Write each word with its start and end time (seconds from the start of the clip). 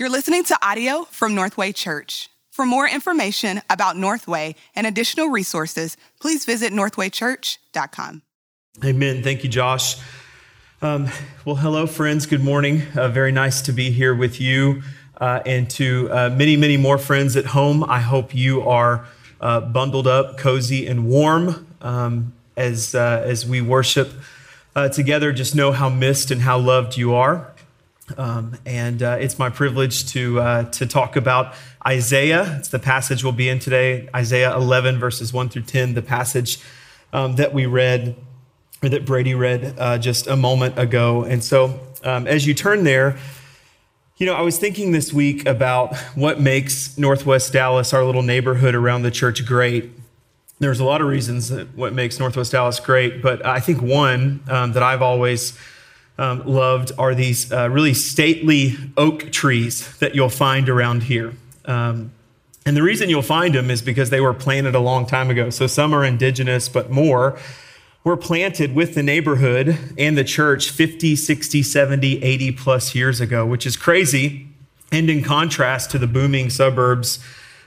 You're 0.00 0.08
listening 0.08 0.44
to 0.44 0.58
audio 0.66 1.04
from 1.10 1.34
Northway 1.34 1.72
Church. 1.72 2.30
For 2.50 2.64
more 2.64 2.88
information 2.88 3.60
about 3.68 3.98
Northway 3.98 4.54
and 4.74 4.86
additional 4.86 5.28
resources, 5.28 5.98
please 6.22 6.46
visit 6.46 6.72
northwaychurch.com. 6.72 8.22
Amen. 8.82 9.22
Thank 9.22 9.44
you, 9.44 9.50
Josh. 9.50 9.96
Um, 10.80 11.10
well, 11.44 11.56
hello, 11.56 11.86
friends. 11.86 12.24
Good 12.24 12.42
morning. 12.42 12.80
Uh, 12.96 13.08
very 13.08 13.30
nice 13.30 13.60
to 13.60 13.72
be 13.72 13.90
here 13.90 14.14
with 14.14 14.40
you 14.40 14.80
uh, 15.20 15.42
and 15.44 15.68
to 15.72 16.08
uh, 16.10 16.30
many, 16.30 16.56
many 16.56 16.78
more 16.78 16.96
friends 16.96 17.36
at 17.36 17.44
home. 17.44 17.84
I 17.84 18.00
hope 18.00 18.34
you 18.34 18.66
are 18.66 19.04
uh, 19.38 19.60
bundled 19.60 20.06
up, 20.06 20.38
cozy, 20.38 20.86
and 20.86 21.08
warm 21.08 21.66
um, 21.82 22.32
as, 22.56 22.94
uh, 22.94 23.22
as 23.26 23.44
we 23.44 23.60
worship 23.60 24.12
uh, 24.74 24.88
together. 24.88 25.30
Just 25.30 25.54
know 25.54 25.72
how 25.72 25.90
missed 25.90 26.30
and 26.30 26.40
how 26.40 26.56
loved 26.56 26.96
you 26.96 27.14
are. 27.14 27.49
Um, 28.16 28.56
and 28.66 29.02
uh, 29.02 29.18
it's 29.20 29.38
my 29.38 29.50
privilege 29.50 30.10
to, 30.12 30.40
uh, 30.40 30.64
to 30.70 30.86
talk 30.86 31.16
about 31.16 31.54
Isaiah. 31.86 32.56
It's 32.58 32.68
the 32.68 32.78
passage 32.78 33.24
we'll 33.24 33.32
be 33.32 33.48
in 33.48 33.58
today, 33.58 34.08
Isaiah 34.14 34.54
11, 34.54 34.98
verses 34.98 35.32
1 35.32 35.48
through 35.48 35.62
10, 35.62 35.94
the 35.94 36.02
passage 36.02 36.58
um, 37.12 37.36
that 37.36 37.54
we 37.54 37.66
read, 37.66 38.16
or 38.82 38.88
that 38.88 39.04
Brady 39.04 39.34
read 39.34 39.74
uh, 39.78 39.98
just 39.98 40.26
a 40.26 40.36
moment 40.36 40.78
ago. 40.78 41.24
And 41.24 41.42
so 41.42 41.80
um, 42.04 42.26
as 42.26 42.46
you 42.46 42.54
turn 42.54 42.84
there, 42.84 43.18
you 44.16 44.26
know, 44.26 44.34
I 44.34 44.42
was 44.42 44.58
thinking 44.58 44.92
this 44.92 45.12
week 45.12 45.46
about 45.46 45.96
what 46.14 46.40
makes 46.40 46.98
Northwest 46.98 47.52
Dallas, 47.54 47.94
our 47.94 48.04
little 48.04 48.22
neighborhood 48.22 48.74
around 48.74 49.02
the 49.02 49.10
church, 49.10 49.46
great. 49.46 49.90
There's 50.58 50.78
a 50.78 50.84
lot 50.84 51.00
of 51.00 51.06
reasons 51.06 51.48
that 51.48 51.74
what 51.74 51.94
makes 51.94 52.18
Northwest 52.18 52.52
Dallas 52.52 52.78
great, 52.80 53.22
but 53.22 53.44
I 53.46 53.60
think 53.60 53.80
one 53.80 54.44
um, 54.48 54.72
that 54.72 54.82
I've 54.82 55.00
always 55.00 55.58
um, 56.18 56.46
loved 56.46 56.92
are 56.98 57.14
these 57.14 57.50
uh, 57.52 57.68
really 57.70 57.94
stately 57.94 58.76
oak 58.96 59.32
trees 59.32 59.96
that 59.98 60.14
you'll 60.14 60.28
find 60.28 60.68
around 60.68 61.04
here. 61.04 61.32
Um, 61.64 62.12
and 62.66 62.76
the 62.76 62.82
reason 62.82 63.08
you'll 63.08 63.22
find 63.22 63.54
them 63.54 63.70
is 63.70 63.80
because 63.80 64.10
they 64.10 64.20
were 64.20 64.34
planted 64.34 64.74
a 64.74 64.80
long 64.80 65.06
time 65.06 65.30
ago. 65.30 65.50
So 65.50 65.66
some 65.66 65.94
are 65.94 66.04
indigenous, 66.04 66.68
but 66.68 66.90
more 66.90 67.38
were 68.04 68.16
planted 68.16 68.74
with 68.74 68.94
the 68.94 69.02
neighborhood 69.02 69.78
and 69.98 70.16
the 70.16 70.24
church 70.24 70.70
50, 70.70 71.16
60, 71.16 71.62
70, 71.62 72.22
80 72.22 72.52
plus 72.52 72.94
years 72.94 73.20
ago, 73.20 73.44
which 73.44 73.66
is 73.66 73.76
crazy. 73.76 74.46
And 74.92 75.08
in 75.08 75.22
contrast 75.22 75.90
to 75.92 75.98
the 75.98 76.06
booming 76.06 76.50
suburbs 76.50 77.18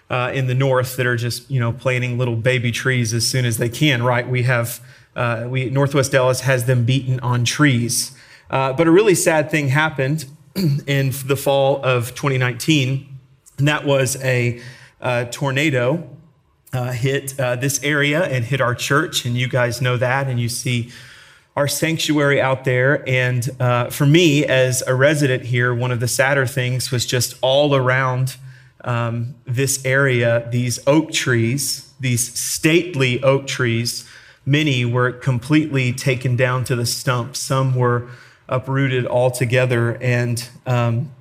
uh, 0.09 0.31
in 0.33 0.47
the 0.47 0.55
north 0.55 0.95
that 0.97 1.05
are 1.05 1.15
just, 1.15 1.49
you 1.49 1.59
know, 1.59 1.71
planting 1.71 2.17
little 2.17 2.35
baby 2.35 2.71
trees 2.71 3.13
as 3.13 3.27
soon 3.27 3.45
as 3.45 3.57
they 3.57 3.69
can, 3.69 4.03
right? 4.03 4.27
We 4.27 4.43
have, 4.43 4.79
uh, 5.15 5.45
we, 5.47 5.69
Northwest 5.69 6.11
Dallas 6.11 6.41
has 6.41 6.65
them 6.65 6.83
beaten 6.83 7.19
on 7.21 7.45
trees. 7.45 8.11
Uh, 8.53 8.71
but 8.71 8.85
a 8.85 8.91
really 8.91 9.15
sad 9.15 9.49
thing 9.49 9.69
happened 9.69 10.25
in 10.85 11.11
the 11.25 11.35
fall 11.35 11.83
of 11.83 12.13
2019, 12.13 13.17
and 13.57 13.67
that 13.67 13.83
was 13.83 14.15
a 14.23 14.61
uh, 15.01 15.25
tornado 15.31 16.07
uh, 16.71 16.91
hit 16.91 17.39
uh, 17.39 17.55
this 17.55 17.83
area 17.83 18.21
and 18.25 18.45
hit 18.45 18.61
our 18.61 18.75
church, 18.75 19.25
and 19.25 19.35
you 19.35 19.47
guys 19.47 19.81
know 19.81 19.97
that, 19.97 20.27
and 20.27 20.39
you 20.39 20.47
see 20.47 20.91
our 21.55 21.67
sanctuary 21.67 22.39
out 22.39 22.63
there. 22.63 23.03
And 23.09 23.49
uh, 23.59 23.89
for 23.89 24.05
me, 24.05 24.45
as 24.45 24.83
a 24.85 24.93
resident 24.93 25.45
here, 25.45 25.73
one 25.73 25.91
of 25.91 25.99
the 25.99 26.07
sadder 26.07 26.45
things 26.45 26.91
was 26.91 27.07
just 27.07 27.33
all 27.41 27.73
around 27.73 28.35
um, 28.83 29.33
this 29.45 29.83
area, 29.83 30.47
these 30.51 30.79
oak 30.85 31.11
trees, 31.11 31.91
these 31.99 32.39
stately 32.39 33.19
oak 33.23 33.47
trees, 33.47 34.07
many 34.45 34.85
were 34.85 35.11
completely 35.11 35.91
taken 35.91 36.35
down 36.35 36.63
to 36.65 36.75
the 36.75 36.85
stump. 36.85 37.35
Some 37.35 37.73
were 37.73 38.09
uprooted 38.49 39.07
altogether. 39.07 39.97
And, 40.01 40.47
um, 40.65 41.11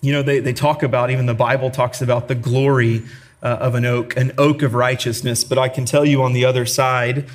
you 0.00 0.12
know, 0.12 0.22
they, 0.22 0.40
they 0.40 0.52
talk 0.52 0.82
about, 0.82 1.10
even 1.10 1.26
the 1.26 1.34
Bible 1.34 1.70
talks 1.70 2.02
about 2.02 2.28
the 2.28 2.34
glory 2.34 3.02
uh, 3.42 3.58
of 3.60 3.74
an 3.74 3.84
oak, 3.84 4.16
an 4.16 4.32
oak 4.38 4.62
of 4.62 4.74
righteousness. 4.74 5.44
But 5.44 5.58
I 5.58 5.68
can 5.68 5.84
tell 5.84 6.04
you 6.04 6.22
on 6.22 6.32
the 6.32 6.44
other 6.44 6.66
side 6.66 7.26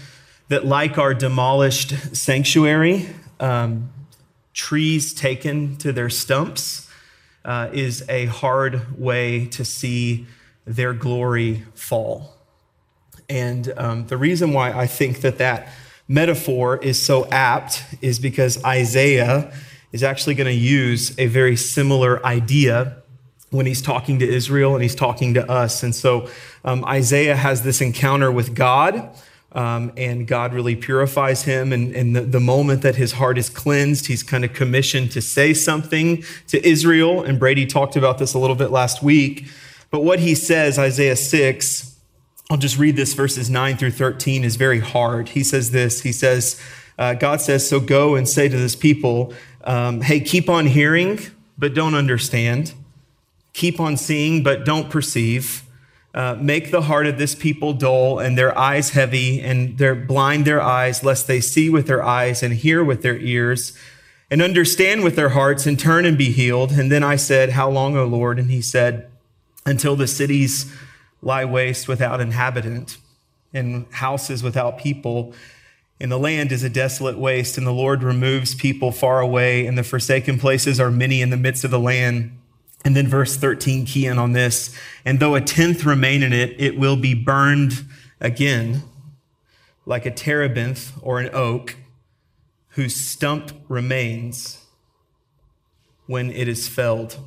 that, 0.49 0.65
like 0.65 0.97
our 0.97 1.13
demolished 1.13 2.15
sanctuary, 2.15 3.09
um, 3.39 3.89
trees 4.53 5.13
taken 5.13 5.77
to 5.77 5.91
their 5.91 6.09
stumps 6.09 6.89
uh, 7.45 7.69
is 7.71 8.03
a 8.09 8.25
hard 8.25 8.99
way 8.99 9.45
to 9.45 9.63
see 9.63 10.25
their 10.65 10.93
glory 10.93 11.63
fall. 11.73 12.35
And 13.29 13.73
um, 13.77 14.07
the 14.07 14.17
reason 14.17 14.53
why 14.53 14.71
I 14.71 14.87
think 14.87 15.21
that 15.21 15.37
that 15.37 15.69
metaphor 16.07 16.77
is 16.77 17.01
so 17.01 17.27
apt 17.27 17.83
is 18.01 18.19
because 18.19 18.63
Isaiah 18.63 19.51
is 19.91 20.03
actually 20.03 20.35
going 20.35 20.47
to 20.47 20.53
use 20.53 21.17
a 21.17 21.27
very 21.27 21.55
similar 21.55 22.25
idea 22.25 22.97
when 23.49 23.65
he's 23.65 23.81
talking 23.81 24.19
to 24.19 24.27
Israel 24.27 24.73
and 24.73 24.83
he's 24.83 24.95
talking 24.95 25.33
to 25.35 25.49
us. 25.49 25.83
And 25.83 25.95
so 25.95 26.29
um, 26.65 26.83
Isaiah 26.85 27.35
has 27.35 27.61
this 27.61 27.81
encounter 27.81 28.31
with 28.31 28.55
God. 28.55 29.09
Um, 29.53 29.93
and 29.95 30.27
God 30.27 30.53
really 30.53 30.75
purifies 30.75 31.43
him. 31.43 31.71
And, 31.71 31.95
and 31.95 32.15
the, 32.15 32.21
the, 32.21 32.39
moment 32.39 32.81
that 32.81 32.97
his 32.97 33.13
heart 33.13 33.37
is 33.37 33.49
cleansed, 33.49 34.05
he's 34.05 34.21
kind 34.21 34.43
of 34.43 34.53
commissioned 34.53 35.11
to 35.13 35.21
say 35.21 35.53
something 35.53 36.23
to 36.47 36.67
Israel. 36.67 37.23
And 37.23 37.39
Brady 37.39 37.65
talked 37.65 37.95
about 37.95 38.17
this 38.17 38.33
a 38.33 38.39
little 38.39 38.57
bit 38.57 38.71
last 38.71 39.01
week. 39.01 39.47
But 39.89 40.03
what 40.03 40.19
he 40.19 40.35
says, 40.35 40.77
Isaiah 40.77 41.15
6, 41.15 41.96
I'll 42.49 42.57
just 42.57 42.77
read 42.77 42.95
this 42.95 43.13
verses 43.13 43.49
9 43.49 43.75
through 43.75 43.91
13 43.91 44.45
is 44.45 44.55
very 44.55 44.79
hard. 44.79 45.29
He 45.29 45.43
says 45.43 45.71
this 45.71 46.01
He 46.01 46.13
says, 46.13 46.59
uh, 46.97 47.13
God 47.13 47.41
says, 47.41 47.67
So 47.67 47.79
go 47.81 48.15
and 48.15 48.27
say 48.27 48.47
to 48.47 48.57
this 48.57 48.75
people, 48.75 49.33
um, 49.65 50.01
Hey, 50.01 50.21
keep 50.21 50.49
on 50.49 50.67
hearing, 50.67 51.19
but 51.57 51.73
don't 51.73 51.93
understand. 51.93 52.73
Keep 53.51 53.79
on 53.81 53.97
seeing, 53.97 54.43
but 54.43 54.63
don't 54.63 54.89
perceive. 54.89 55.63
Uh, 56.13 56.37
make 56.39 56.71
the 56.71 56.83
heart 56.83 57.05
of 57.05 57.17
this 57.17 57.35
people 57.35 57.73
dull 57.73 58.17
and 58.17 58.37
their 58.37 58.57
eyes 58.57 58.91
heavy, 58.91 59.41
and 59.41 59.77
their 59.77 59.93
blind 59.93 60.45
their 60.45 60.61
eyes, 60.61 61.03
lest 61.03 61.27
they 61.27 61.41
see 61.41 61.69
with 61.69 61.85
their 61.85 62.03
eyes 62.03 62.41
and 62.41 62.53
hear 62.53 62.81
with 62.81 63.01
their 63.01 63.17
ears, 63.17 63.77
and 64.31 64.41
understand 64.41 65.03
with 65.03 65.17
their 65.17 65.29
hearts 65.29 65.65
and 65.65 65.77
turn 65.77 66.05
and 66.05 66.17
be 66.17 66.31
healed. 66.31 66.71
And 66.71 66.89
then 66.89 67.03
I 67.03 67.17
said, 67.17 67.51
How 67.51 67.69
long, 67.69 67.97
O 67.97 68.05
Lord? 68.05 68.39
And 68.39 68.49
he 68.49 68.61
said, 68.61 69.09
Until 69.65 69.97
the 69.97 70.07
cities 70.07 70.73
lie 71.21 71.45
waste 71.45 71.87
without 71.87 72.21
inhabitant, 72.21 72.97
and 73.53 73.85
houses 73.91 74.43
without 74.43 74.77
people. 74.77 75.33
And 75.99 76.11
the 76.11 76.19
land 76.19 76.51
is 76.51 76.63
a 76.63 76.69
desolate 76.69 77.17
waste, 77.17 77.57
and 77.57 77.65
the 77.65 77.71
Lord 77.71 78.03
removes 78.03 78.53
people 78.53 78.91
far 78.91 79.19
away, 79.19 79.65
and 79.65 79.77
the 79.77 79.83
forsaken 79.83 80.37
places 80.37 80.79
are 80.79 80.91
many 80.91 81.21
in 81.21 81.31
the 81.31 81.37
midst 81.37 81.63
of 81.63 81.71
the 81.71 81.79
land. 81.79 82.37
And 82.85 82.95
then 82.95 83.07
verse 83.07 83.35
13, 83.35 83.85
key 83.85 84.05
in 84.05 84.19
on 84.19 84.33
this. 84.33 84.77
And 85.03 85.19
though 85.19 85.35
a 85.35 85.41
tenth 85.41 85.83
remain 85.85 86.21
in 86.21 86.33
it, 86.33 86.55
it 86.59 86.77
will 86.77 86.95
be 86.95 87.13
burned 87.13 87.83
again, 88.21 88.83
like 89.85 90.05
a 90.05 90.11
terebinth 90.11 90.93
or 91.01 91.19
an 91.19 91.29
oak, 91.33 91.75
whose 92.69 92.95
stump 92.95 93.51
remains 93.67 94.63
when 96.05 96.31
it 96.31 96.47
is 96.47 96.67
felled. 96.67 97.17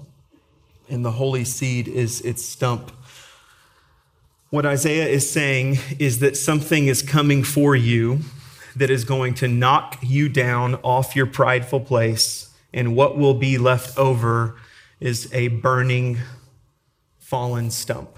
And 0.89 1.05
the 1.05 1.13
holy 1.13 1.45
seed 1.45 1.89
is 1.89 2.21
its 2.21 2.45
stump. 2.45 2.93
What 4.51 4.67
Isaiah 4.67 5.07
is 5.07 5.31
saying 5.31 5.79
is 6.01 6.19
that 6.19 6.37
something 6.37 6.89
is 6.89 7.03
coming 7.03 7.45
for 7.45 7.77
you 7.77 8.19
that 8.75 8.91
is 8.91 9.05
going 9.05 9.35
to 9.35 9.47
knock 9.47 9.97
you 10.03 10.29
down 10.29 10.75
off 10.83 11.15
your 11.15 11.27
prideful 11.27 11.79
place, 11.79 12.51
and 12.75 12.97
what 12.97 13.17
will 13.17 13.35
be 13.35 13.59
left 13.59 13.97
over 13.97 14.57
is 14.99 15.33
a 15.33 15.47
burning, 15.47 16.19
fallen 17.21 17.71
stump. 17.71 18.17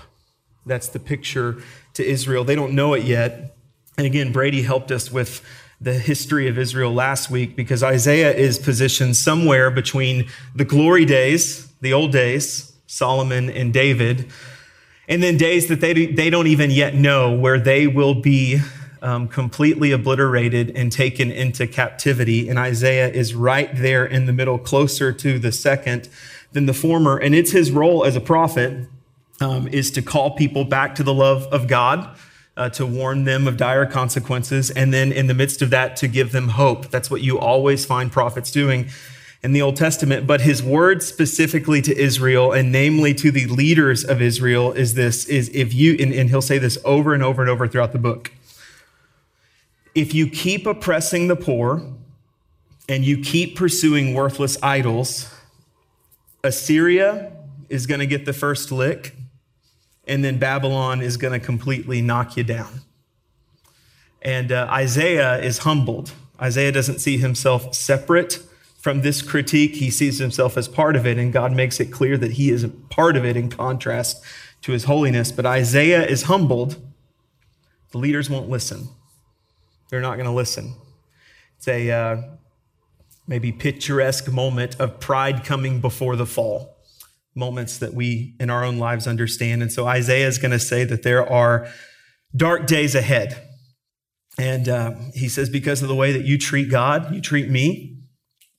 That's 0.65 0.89
the 0.89 0.99
picture 0.99 1.63
to 1.93 2.03
Israel. 2.03 2.45
They 2.45 2.55
don't 2.55 2.73
know 2.73 2.95
it 2.95 3.05
yet. 3.05 3.55
And 3.99 4.07
again, 4.07 4.33
Brady 4.33 4.63
helped 4.63 4.91
us 4.91 5.13
with 5.13 5.45
the 5.83 5.99
history 5.99 6.49
of 6.49 6.57
Israel 6.57 6.95
last 6.95 7.29
week 7.29 7.57
because 7.57 7.83
Isaiah 7.83 8.33
is 8.33 8.59
positioned 8.59 9.17
somewhere 9.17 9.71
between 9.71 10.31
the 10.55 10.65
glory 10.65 11.05
days, 11.05 11.71
the 11.83 11.93
old 11.93 12.11
days, 12.11 12.73
Solomon 12.87 13.51
and 13.51 13.71
David, 13.71 14.33
and 15.09 15.23
then 15.23 15.37
days 15.37 15.69
that 15.69 15.81
they, 15.81 16.07
they 16.07 16.31
don't 16.31 16.47
even 16.47 16.71
yet 16.71 16.95
know 16.95 17.33
where 17.33 17.59
they 17.59 17.87
will 17.87 18.15
be 18.15 18.61
um, 19.03 19.27
completely 19.27 19.91
obliterated 19.91 20.71
and 20.77 20.93
taken 20.93 21.31
into 21.31 21.67
captivity. 21.67 22.49
And 22.49 22.59
Isaiah 22.59 23.09
is 23.09 23.35
right 23.35 23.75
there 23.75 24.05
in 24.05 24.27
the 24.27 24.33
middle, 24.33 24.59
closer 24.59 25.13
to 25.13 25.39
the 25.39 25.51
second 25.51 26.09
than 26.53 26.67
the 26.67 26.75
former. 26.75 27.17
And 27.19 27.35
it's 27.35 27.51
his 27.51 27.73
role 27.73 28.05
as 28.05 28.15
a 28.15 28.21
prophet 28.21 28.89
um, 29.41 29.67
is 29.69 29.91
to 29.93 30.03
call 30.03 30.37
people 30.37 30.65
back 30.65 30.95
to 30.95 31.03
the 31.03 31.15
love 31.15 31.47
of 31.47 31.67
God. 31.67 32.17
Uh, 32.55 32.69
to 32.69 32.85
warn 32.85 33.25
them 33.25 33.49
of 33.49 33.57
dire 33.57 33.87
consequences, 33.87 34.71
and 34.71 34.93
then 34.93 35.11
in 35.11 35.27
the 35.27 35.33
midst 35.33 35.63
of 35.63 35.71
that, 35.71 35.97
to 35.97 36.07
give 36.07 36.33
them 36.33 36.51
hope. 36.51 36.91
That's 36.91 37.11
what 37.11 37.23
you 37.23 37.39
always 37.39 37.87
find 37.87 38.13
prophets 38.13 38.51
doing 38.51 38.91
in 39.43 39.53
the 39.53 39.63
Old 39.63 39.77
Testament, 39.77 40.27
but 40.27 40.43
his 40.43 40.63
word 40.63 41.03
specifically 41.03 41.83
to 41.83 41.97
Israel 41.97 42.53
and 42.53 42.71
namely 42.71 43.13
to 43.15 43.33
the 43.33 43.47
leaders 43.47 44.05
of 44.05 44.23
Israel 44.23 44.73
is 44.73 44.95
this 44.95 45.25
is 45.25 45.49
if 45.49 45.75
you 45.75 45.97
and, 45.99 46.13
and, 46.13 46.31
he'll 46.31 46.41
say 46.41 46.59
this 46.59 46.79
over 46.85 47.13
and 47.13 47.23
over 47.25 47.43
and 47.43 47.51
over 47.51 47.67
throughout 47.67 47.93
the 47.93 47.99
book. 47.99 48.31
If 49.95 50.15
you 50.15 50.29
keep 50.29 50.65
oppressing 50.65 51.27
the 51.27 51.37
poor 51.37 51.83
and 52.89 53.05
you 53.05 53.19
keep 53.19 53.57
pursuing 53.57 54.15
worthless 54.15 54.63
idols, 54.63 55.33
Assyria 56.45 57.33
is 57.69 57.87
going 57.87 58.01
to 58.01 58.07
get 58.07 58.25
the 58.25 58.33
first 58.33 58.71
lick, 58.71 59.15
and 60.07 60.25
then 60.25 60.39
Babylon 60.39 61.01
is 61.03 61.17
going 61.17 61.33
to 61.33 61.45
completely 61.45 62.01
knock 62.01 62.37
you 62.37 62.45
down. 62.45 62.83
And 64.21 64.53
uh, 64.53 64.69
Isaiah 64.71 65.39
is 65.41 65.59
humbled. 65.59 66.13
Isaiah 66.41 66.73
doesn't 66.73 67.01
see 67.01 67.19
himself 67.19 67.75
separate 67.75 68.39
from 68.83 69.03
this 69.03 69.23
critique. 69.23 69.77
He 69.77 69.91
sees 69.91 70.19
himself 70.19 70.59
as 70.59 70.67
part 70.67 70.97
of 70.97 71.07
it, 71.07 71.17
and 71.17 71.33
God 71.33 71.53
makes 71.53 71.79
it 71.81 71.87
clear 71.87 72.19
that 72.19 72.33
he 72.33 72.51
is 72.51 72.65
a 72.65 72.69
part 72.69 73.17
of 73.17 73.25
it 73.25 73.37
in 73.37 73.49
contrast 73.49 74.23
to 74.63 74.73
his 74.73 74.85
holiness. 74.85 75.31
But 75.33 75.47
Isaiah 75.47 76.05
is 76.05 76.25
humbled. 76.25 76.77
The 77.93 77.99
leaders 77.99 78.29
won't 78.29 78.51
listen. 78.51 78.89
They're 79.89 80.01
not 80.01 80.15
going 80.15 80.27
to 80.27 80.33
listen. 80.33 80.75
It's 81.59 81.69
a 81.69 81.91
uh, 81.91 82.23
maybe 83.29 83.53
picturesque 83.53 84.31
moment 84.31 84.81
of 84.81 84.99
pride 84.99 85.45
coming 85.45 85.81
before 85.81 86.17
the 86.17 86.27
fall, 86.27 86.77
moments 87.37 87.79
that 87.79 87.95
we 87.95 88.35
in 88.41 88.51
our 88.51 88.65
own 88.65 88.79
lives 88.79 89.07
understand. 89.07 89.63
And 89.63 89.71
so 89.71 89.87
Isaiah 89.87 90.27
is 90.27 90.39
going 90.39 90.51
to 90.51 90.59
say 90.59 90.85
that 90.85 91.05
there 91.05 91.29
are 91.29 91.69
dark 92.35 92.67
days 92.67 92.97
ahead. 92.97 93.49
And 94.39 94.69
uh, 94.69 94.95
he 95.15 95.29
says, 95.29 95.51
because 95.51 95.83
of 95.83 95.89
the 95.89 95.95
way 95.95 96.11
that 96.13 96.25
you 96.25 96.37
treat 96.37 96.69
God, 96.69 97.15
you 97.15 97.21
treat 97.21 97.49
me, 97.49 98.02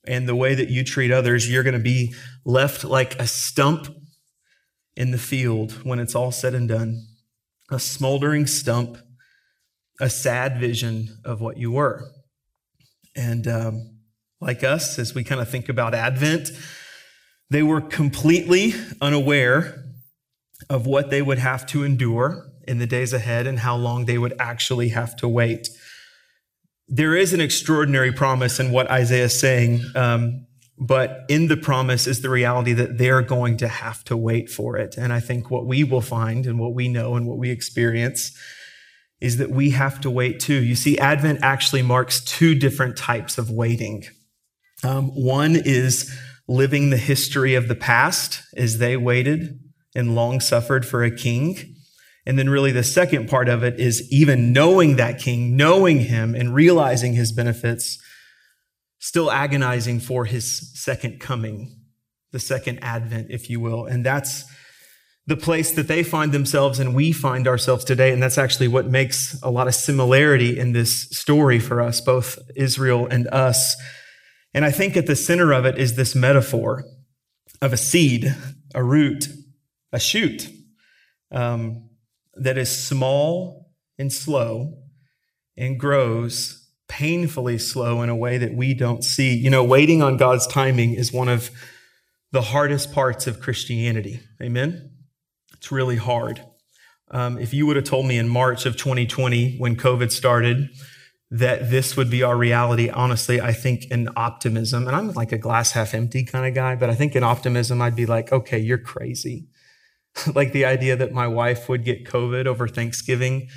and 0.06 0.28
the 0.28 0.36
way 0.36 0.54
that 0.54 0.68
you 0.68 0.84
treat 0.84 1.10
others, 1.10 1.50
you're 1.50 1.62
going 1.62 1.74
to 1.74 1.80
be 1.80 2.14
left 2.44 2.84
like 2.84 3.18
a 3.18 3.26
stump 3.26 3.88
in 4.96 5.10
the 5.10 5.18
field 5.18 5.72
when 5.84 5.98
it's 5.98 6.14
all 6.14 6.30
said 6.30 6.54
and 6.54 6.68
done. 6.68 7.06
A 7.70 7.78
smoldering 7.78 8.46
stump, 8.46 8.98
a 10.00 10.10
sad 10.10 10.58
vision 10.58 11.18
of 11.24 11.40
what 11.40 11.56
you 11.56 11.72
were. 11.72 12.10
And 13.16 13.46
um, 13.48 13.98
like 14.40 14.62
us, 14.62 14.98
as 14.98 15.14
we 15.14 15.24
kind 15.24 15.40
of 15.40 15.48
think 15.48 15.68
about 15.68 15.94
Advent, 15.94 16.50
they 17.50 17.62
were 17.62 17.80
completely 17.80 18.74
unaware 19.00 19.84
of 20.68 20.86
what 20.86 21.10
they 21.10 21.22
would 21.22 21.38
have 21.38 21.66
to 21.66 21.84
endure 21.84 22.50
in 22.66 22.78
the 22.78 22.86
days 22.86 23.12
ahead 23.12 23.46
and 23.46 23.60
how 23.60 23.76
long 23.76 24.04
they 24.04 24.18
would 24.18 24.34
actually 24.38 24.88
have 24.88 25.16
to 25.16 25.28
wait. 25.28 25.68
There 26.88 27.16
is 27.16 27.32
an 27.32 27.40
extraordinary 27.40 28.12
promise 28.12 28.60
in 28.60 28.70
what 28.70 28.90
Isaiah 28.90 29.24
is 29.24 29.38
saying, 29.38 29.82
um, 29.94 30.46
but 30.78 31.24
in 31.28 31.48
the 31.48 31.56
promise 31.56 32.06
is 32.06 32.20
the 32.20 32.28
reality 32.28 32.72
that 32.74 32.98
they're 32.98 33.22
going 33.22 33.56
to 33.58 33.68
have 33.68 34.04
to 34.04 34.16
wait 34.16 34.50
for 34.50 34.76
it. 34.76 34.96
And 34.98 35.12
I 35.12 35.20
think 35.20 35.50
what 35.50 35.66
we 35.66 35.84
will 35.84 36.00
find 36.00 36.46
and 36.46 36.58
what 36.58 36.74
we 36.74 36.88
know 36.88 37.14
and 37.14 37.26
what 37.26 37.38
we 37.38 37.50
experience 37.50 38.36
is 39.20 39.38
that 39.38 39.50
we 39.50 39.70
have 39.70 40.00
to 40.02 40.10
wait 40.10 40.40
too. 40.40 40.62
You 40.62 40.74
see, 40.74 40.98
Advent 40.98 41.40
actually 41.42 41.82
marks 41.82 42.22
two 42.22 42.54
different 42.54 42.96
types 42.96 43.38
of 43.38 43.50
waiting. 43.50 44.04
Um, 44.82 45.08
one 45.10 45.56
is 45.56 46.14
living 46.46 46.90
the 46.90 46.98
history 46.98 47.54
of 47.54 47.68
the 47.68 47.74
past 47.74 48.42
as 48.56 48.78
they 48.78 48.96
waited 48.96 49.58
and 49.94 50.14
long 50.14 50.40
suffered 50.40 50.84
for 50.84 51.02
a 51.02 51.10
king. 51.10 51.73
And 52.26 52.38
then, 52.38 52.48
really, 52.48 52.72
the 52.72 52.82
second 52.82 53.28
part 53.28 53.48
of 53.48 53.62
it 53.62 53.78
is 53.78 54.10
even 54.10 54.52
knowing 54.52 54.96
that 54.96 55.18
king, 55.18 55.56
knowing 55.56 56.00
him, 56.00 56.34
and 56.34 56.54
realizing 56.54 57.12
his 57.12 57.32
benefits, 57.32 57.98
still 58.98 59.30
agonizing 59.30 60.00
for 60.00 60.24
his 60.24 60.72
second 60.80 61.20
coming, 61.20 61.76
the 62.32 62.38
second 62.38 62.78
advent, 62.82 63.26
if 63.30 63.50
you 63.50 63.60
will. 63.60 63.84
And 63.84 64.04
that's 64.04 64.44
the 65.26 65.36
place 65.36 65.72
that 65.72 65.88
they 65.88 66.02
find 66.02 66.32
themselves 66.32 66.78
and 66.78 66.94
we 66.94 67.12
find 67.12 67.48
ourselves 67.48 67.84
today. 67.84 68.12
And 68.12 68.22
that's 68.22 68.38
actually 68.38 68.68
what 68.68 68.86
makes 68.86 69.40
a 69.42 69.50
lot 69.50 69.68
of 69.68 69.74
similarity 69.74 70.58
in 70.58 70.72
this 70.72 71.08
story 71.10 71.58
for 71.58 71.80
us, 71.80 72.00
both 72.00 72.38
Israel 72.56 73.06
and 73.06 73.26
us. 73.28 73.76
And 74.52 74.64
I 74.64 74.70
think 74.70 74.96
at 74.96 75.06
the 75.06 75.16
center 75.16 75.52
of 75.52 75.64
it 75.64 75.78
is 75.78 75.96
this 75.96 76.14
metaphor 76.14 76.84
of 77.62 77.72
a 77.72 77.76
seed, 77.76 78.34
a 78.74 78.82
root, 78.82 79.28
a 79.92 79.98
shoot. 79.98 80.48
Um, 81.30 81.88
that 82.36 82.58
is 82.58 82.84
small 82.84 83.70
and 83.98 84.12
slow 84.12 84.78
and 85.56 85.78
grows 85.78 86.68
painfully 86.88 87.58
slow 87.58 88.02
in 88.02 88.08
a 88.08 88.16
way 88.16 88.38
that 88.38 88.54
we 88.54 88.74
don't 88.74 89.02
see. 89.02 89.34
You 89.34 89.50
know, 89.50 89.64
waiting 89.64 90.02
on 90.02 90.16
God's 90.16 90.46
timing 90.46 90.94
is 90.94 91.12
one 91.12 91.28
of 91.28 91.50
the 92.32 92.42
hardest 92.42 92.92
parts 92.92 93.26
of 93.26 93.40
Christianity. 93.40 94.20
Amen? 94.42 94.90
It's 95.54 95.70
really 95.70 95.96
hard. 95.96 96.44
Um, 97.10 97.38
if 97.38 97.54
you 97.54 97.66
would 97.66 97.76
have 97.76 97.84
told 97.84 98.06
me 98.06 98.18
in 98.18 98.28
March 98.28 98.66
of 98.66 98.76
2020, 98.76 99.56
when 99.58 99.76
COVID 99.76 100.10
started, 100.10 100.70
that 101.30 101.70
this 101.70 101.96
would 101.96 102.10
be 102.10 102.22
our 102.22 102.36
reality, 102.36 102.88
honestly, 102.88 103.40
I 103.40 103.52
think 103.52 103.86
in 103.90 104.08
optimism, 104.16 104.86
and 104.86 104.96
I'm 104.96 105.12
like 105.12 105.32
a 105.32 105.38
glass 105.38 105.72
half 105.72 105.94
empty 105.94 106.24
kind 106.24 106.46
of 106.46 106.54
guy, 106.54 106.76
but 106.76 106.90
I 106.90 106.94
think 106.94 107.16
in 107.16 107.22
optimism, 107.22 107.82
I'd 107.82 107.96
be 107.96 108.06
like, 108.06 108.32
okay, 108.32 108.58
you're 108.58 108.78
crazy. 108.78 109.46
like 110.34 110.52
the 110.52 110.64
idea 110.64 110.96
that 110.96 111.12
my 111.12 111.26
wife 111.26 111.68
would 111.68 111.84
get 111.84 112.04
COVID 112.04 112.46
over 112.46 112.68
Thanksgiving 112.68 113.48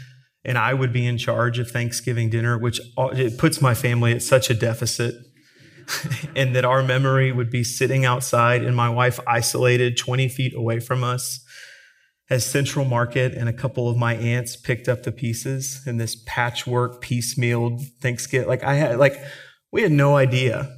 and 0.43 0.57
I 0.57 0.73
would 0.73 0.93
be 0.93 1.05
in 1.05 1.17
charge 1.17 1.59
of 1.59 1.69
Thanksgiving 1.69 2.29
dinner, 2.29 2.57
which 2.57 2.79
it 2.97 3.37
puts 3.37 3.61
my 3.61 3.73
family 3.73 4.13
at 4.13 4.21
such 4.21 4.49
a 4.49 4.53
deficit. 4.53 5.15
and 6.35 6.53
that 6.53 6.65
our 6.65 6.83
memory 6.83 7.31
would 7.31 7.49
be 7.49 7.63
sitting 7.63 8.03
outside 8.03 8.61
and 8.61 8.75
my 8.75 8.89
wife 8.89 9.21
isolated 9.25 9.95
20 9.95 10.27
feet 10.27 10.53
away 10.53 10.81
from 10.81 11.01
us 11.01 11.39
as 12.29 12.45
Central 12.45 12.83
Market 12.83 13.33
and 13.33 13.47
a 13.47 13.53
couple 13.53 13.87
of 13.89 13.95
my 13.95 14.15
aunts 14.15 14.57
picked 14.57 14.89
up 14.89 15.03
the 15.03 15.13
pieces 15.13 15.81
in 15.85 15.95
this 15.95 16.21
patchwork 16.25 16.99
piecemeal 16.99 17.79
Thanksgiving. 18.01 18.47
Like 18.47 18.63
I 18.63 18.73
had, 18.73 18.99
like, 18.99 19.17
we 19.71 19.81
had 19.81 19.91
no 19.91 20.17
idea. 20.17 20.69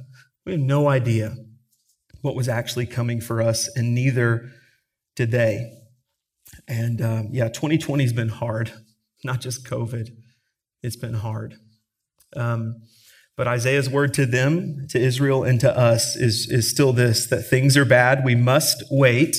We 0.46 0.52
had 0.52 0.60
no 0.60 0.88
idea 0.88 1.34
what 2.22 2.36
was 2.36 2.48
actually 2.48 2.86
coming 2.86 3.20
for 3.20 3.40
us, 3.40 3.68
and 3.76 3.94
neither 3.94 4.50
today. 5.16 5.76
And 6.68 7.02
um, 7.02 7.28
yeah, 7.32 7.48
2020 7.48 8.04
has 8.04 8.12
been 8.12 8.28
hard, 8.28 8.72
not 9.24 9.40
just 9.40 9.66
COVID, 9.66 10.10
it's 10.82 10.96
been 10.96 11.14
hard. 11.14 11.56
Um, 12.36 12.82
but 13.36 13.48
Isaiah's 13.48 13.88
word 13.88 14.14
to 14.14 14.26
them, 14.26 14.86
to 14.90 15.00
Israel, 15.00 15.44
and 15.44 15.60
to 15.60 15.76
us 15.76 16.16
is, 16.16 16.48
is 16.50 16.70
still 16.70 16.92
this 16.92 17.26
that 17.26 17.42
things 17.42 17.76
are 17.76 17.84
bad. 17.84 18.24
We 18.24 18.34
must 18.34 18.84
wait, 18.90 19.38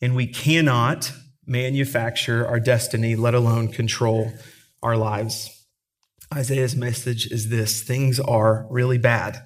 and 0.00 0.14
we 0.14 0.26
cannot 0.26 1.12
manufacture 1.46 2.46
our 2.46 2.60
destiny, 2.60 3.16
let 3.16 3.34
alone 3.34 3.68
control 3.68 4.32
our 4.82 4.96
lives. 4.96 5.66
Isaiah's 6.34 6.74
message 6.74 7.26
is 7.30 7.48
this 7.48 7.82
things 7.82 8.18
are 8.18 8.66
really 8.70 8.98
bad, 8.98 9.38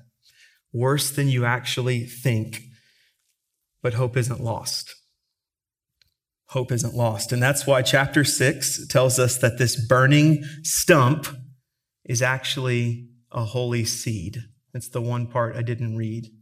worse 0.73 1.11
than 1.11 1.29
you 1.29 1.45
actually 1.45 2.05
think, 2.05 2.63
but 3.83 3.95
hope 3.95 4.17
isn't 4.17 4.41
lost 4.41 4.96
hope 6.57 6.73
isn't 6.73 6.95
lost. 6.95 7.33
And 7.33 7.43
that's 7.43 7.67
why 7.67 7.83
chapter 7.83 8.25
six 8.25 8.87
tells 8.87 9.19
us 9.19 9.37
that 9.37 9.59
this 9.59 9.77
burning 9.77 10.43
stump 10.63 11.27
is 12.07 12.23
actually 12.23 13.11
a 13.31 13.45
holy 13.45 13.85
seed. 13.85 14.39
That's 14.73 14.89
the 14.89 15.03
one 15.03 15.27
part 15.27 15.55
I 15.55 15.61
didn't 15.61 15.99
read. 15.99 16.33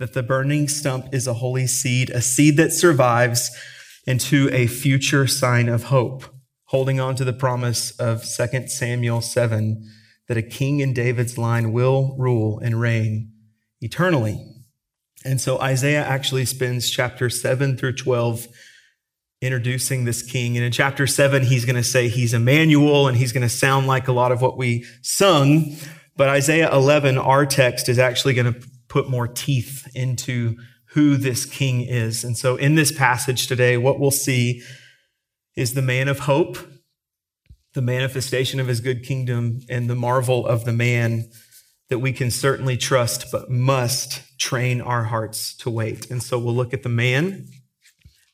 That 0.00 0.12
the 0.12 0.24
burning 0.24 0.66
stump 0.66 1.14
is 1.14 1.28
a 1.28 1.34
holy 1.34 1.68
seed, 1.68 2.10
a 2.10 2.20
seed 2.20 2.56
that 2.56 2.72
survives 2.72 3.48
into 4.08 4.50
a 4.52 4.66
future 4.66 5.28
sign 5.28 5.68
of 5.68 5.84
hope, 5.84 6.24
holding 6.64 6.98
on 6.98 7.14
to 7.14 7.24
the 7.24 7.32
promise 7.32 7.92
of 7.92 8.24
2 8.24 8.66
Samuel 8.66 9.20
7 9.20 9.88
that 10.26 10.36
a 10.36 10.42
king 10.42 10.80
in 10.80 10.92
David's 10.92 11.38
line 11.38 11.72
will 11.72 12.16
rule 12.18 12.58
and 12.58 12.80
reign 12.80 13.30
eternally. 13.80 14.44
And 15.24 15.40
so 15.40 15.60
Isaiah 15.60 16.04
actually 16.04 16.44
spends 16.44 16.90
chapter 16.90 17.30
7 17.30 17.76
through 17.76 17.94
12 17.94 18.48
introducing 19.40 20.04
this 20.04 20.22
king. 20.22 20.56
And 20.56 20.64
in 20.64 20.72
chapter 20.72 21.06
seven, 21.06 21.44
he's 21.44 21.64
going 21.64 21.76
to 21.76 21.84
say 21.84 22.08
he's 22.08 22.34
Emmanuel 22.34 23.06
and 23.06 23.16
he's 23.16 23.32
going 23.32 23.42
to 23.42 23.48
sound 23.48 23.86
like 23.86 24.08
a 24.08 24.12
lot 24.12 24.32
of 24.32 24.42
what 24.42 24.56
we 24.56 24.84
sung. 25.02 25.76
But 26.16 26.28
Isaiah 26.28 26.72
11, 26.72 27.18
our 27.18 27.46
text, 27.46 27.88
is 27.88 27.98
actually 27.98 28.34
going 28.34 28.52
to 28.52 28.68
put 28.88 29.08
more 29.08 29.28
teeth 29.28 29.86
into 29.94 30.56
who 30.92 31.16
this 31.16 31.44
king 31.44 31.82
is. 31.82 32.24
And 32.24 32.36
so 32.36 32.56
in 32.56 32.74
this 32.74 32.90
passage 32.90 33.46
today, 33.46 33.76
what 33.76 34.00
we'll 34.00 34.10
see 34.10 34.62
is 35.54 35.74
the 35.74 35.82
man 35.82 36.08
of 36.08 36.20
hope, 36.20 36.58
the 37.74 37.82
manifestation 37.82 38.58
of 38.58 38.66
his 38.66 38.80
good 38.80 39.04
kingdom, 39.04 39.60
and 39.68 39.88
the 39.88 39.94
marvel 39.94 40.46
of 40.46 40.64
the 40.64 40.72
man 40.72 41.30
that 41.88 41.98
we 41.98 42.12
can 42.12 42.30
certainly 42.30 42.76
trust, 42.76 43.26
but 43.30 43.50
must 43.50 44.22
train 44.38 44.80
our 44.80 45.04
hearts 45.04 45.56
to 45.58 45.70
wait. 45.70 46.10
And 46.10 46.22
so 46.22 46.38
we'll 46.38 46.54
look 46.54 46.74
at 46.74 46.82
the 46.82 46.88
man 46.88 47.46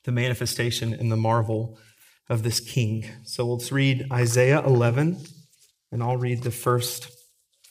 the 0.05 0.13
manifestation 0.13 0.93
and 0.93 1.11
the 1.11 1.17
marvel 1.17 1.79
of 2.29 2.43
this 2.43 2.61
king. 2.61 3.05
So 3.25 3.47
let's 3.47 3.73
read 3.73 4.07
Isaiah 4.13 4.65
11, 4.65 5.19
and 5.93 6.03
I'll 6.03 6.17
read 6.17 6.43
the 6.43 6.51
first 6.51 7.09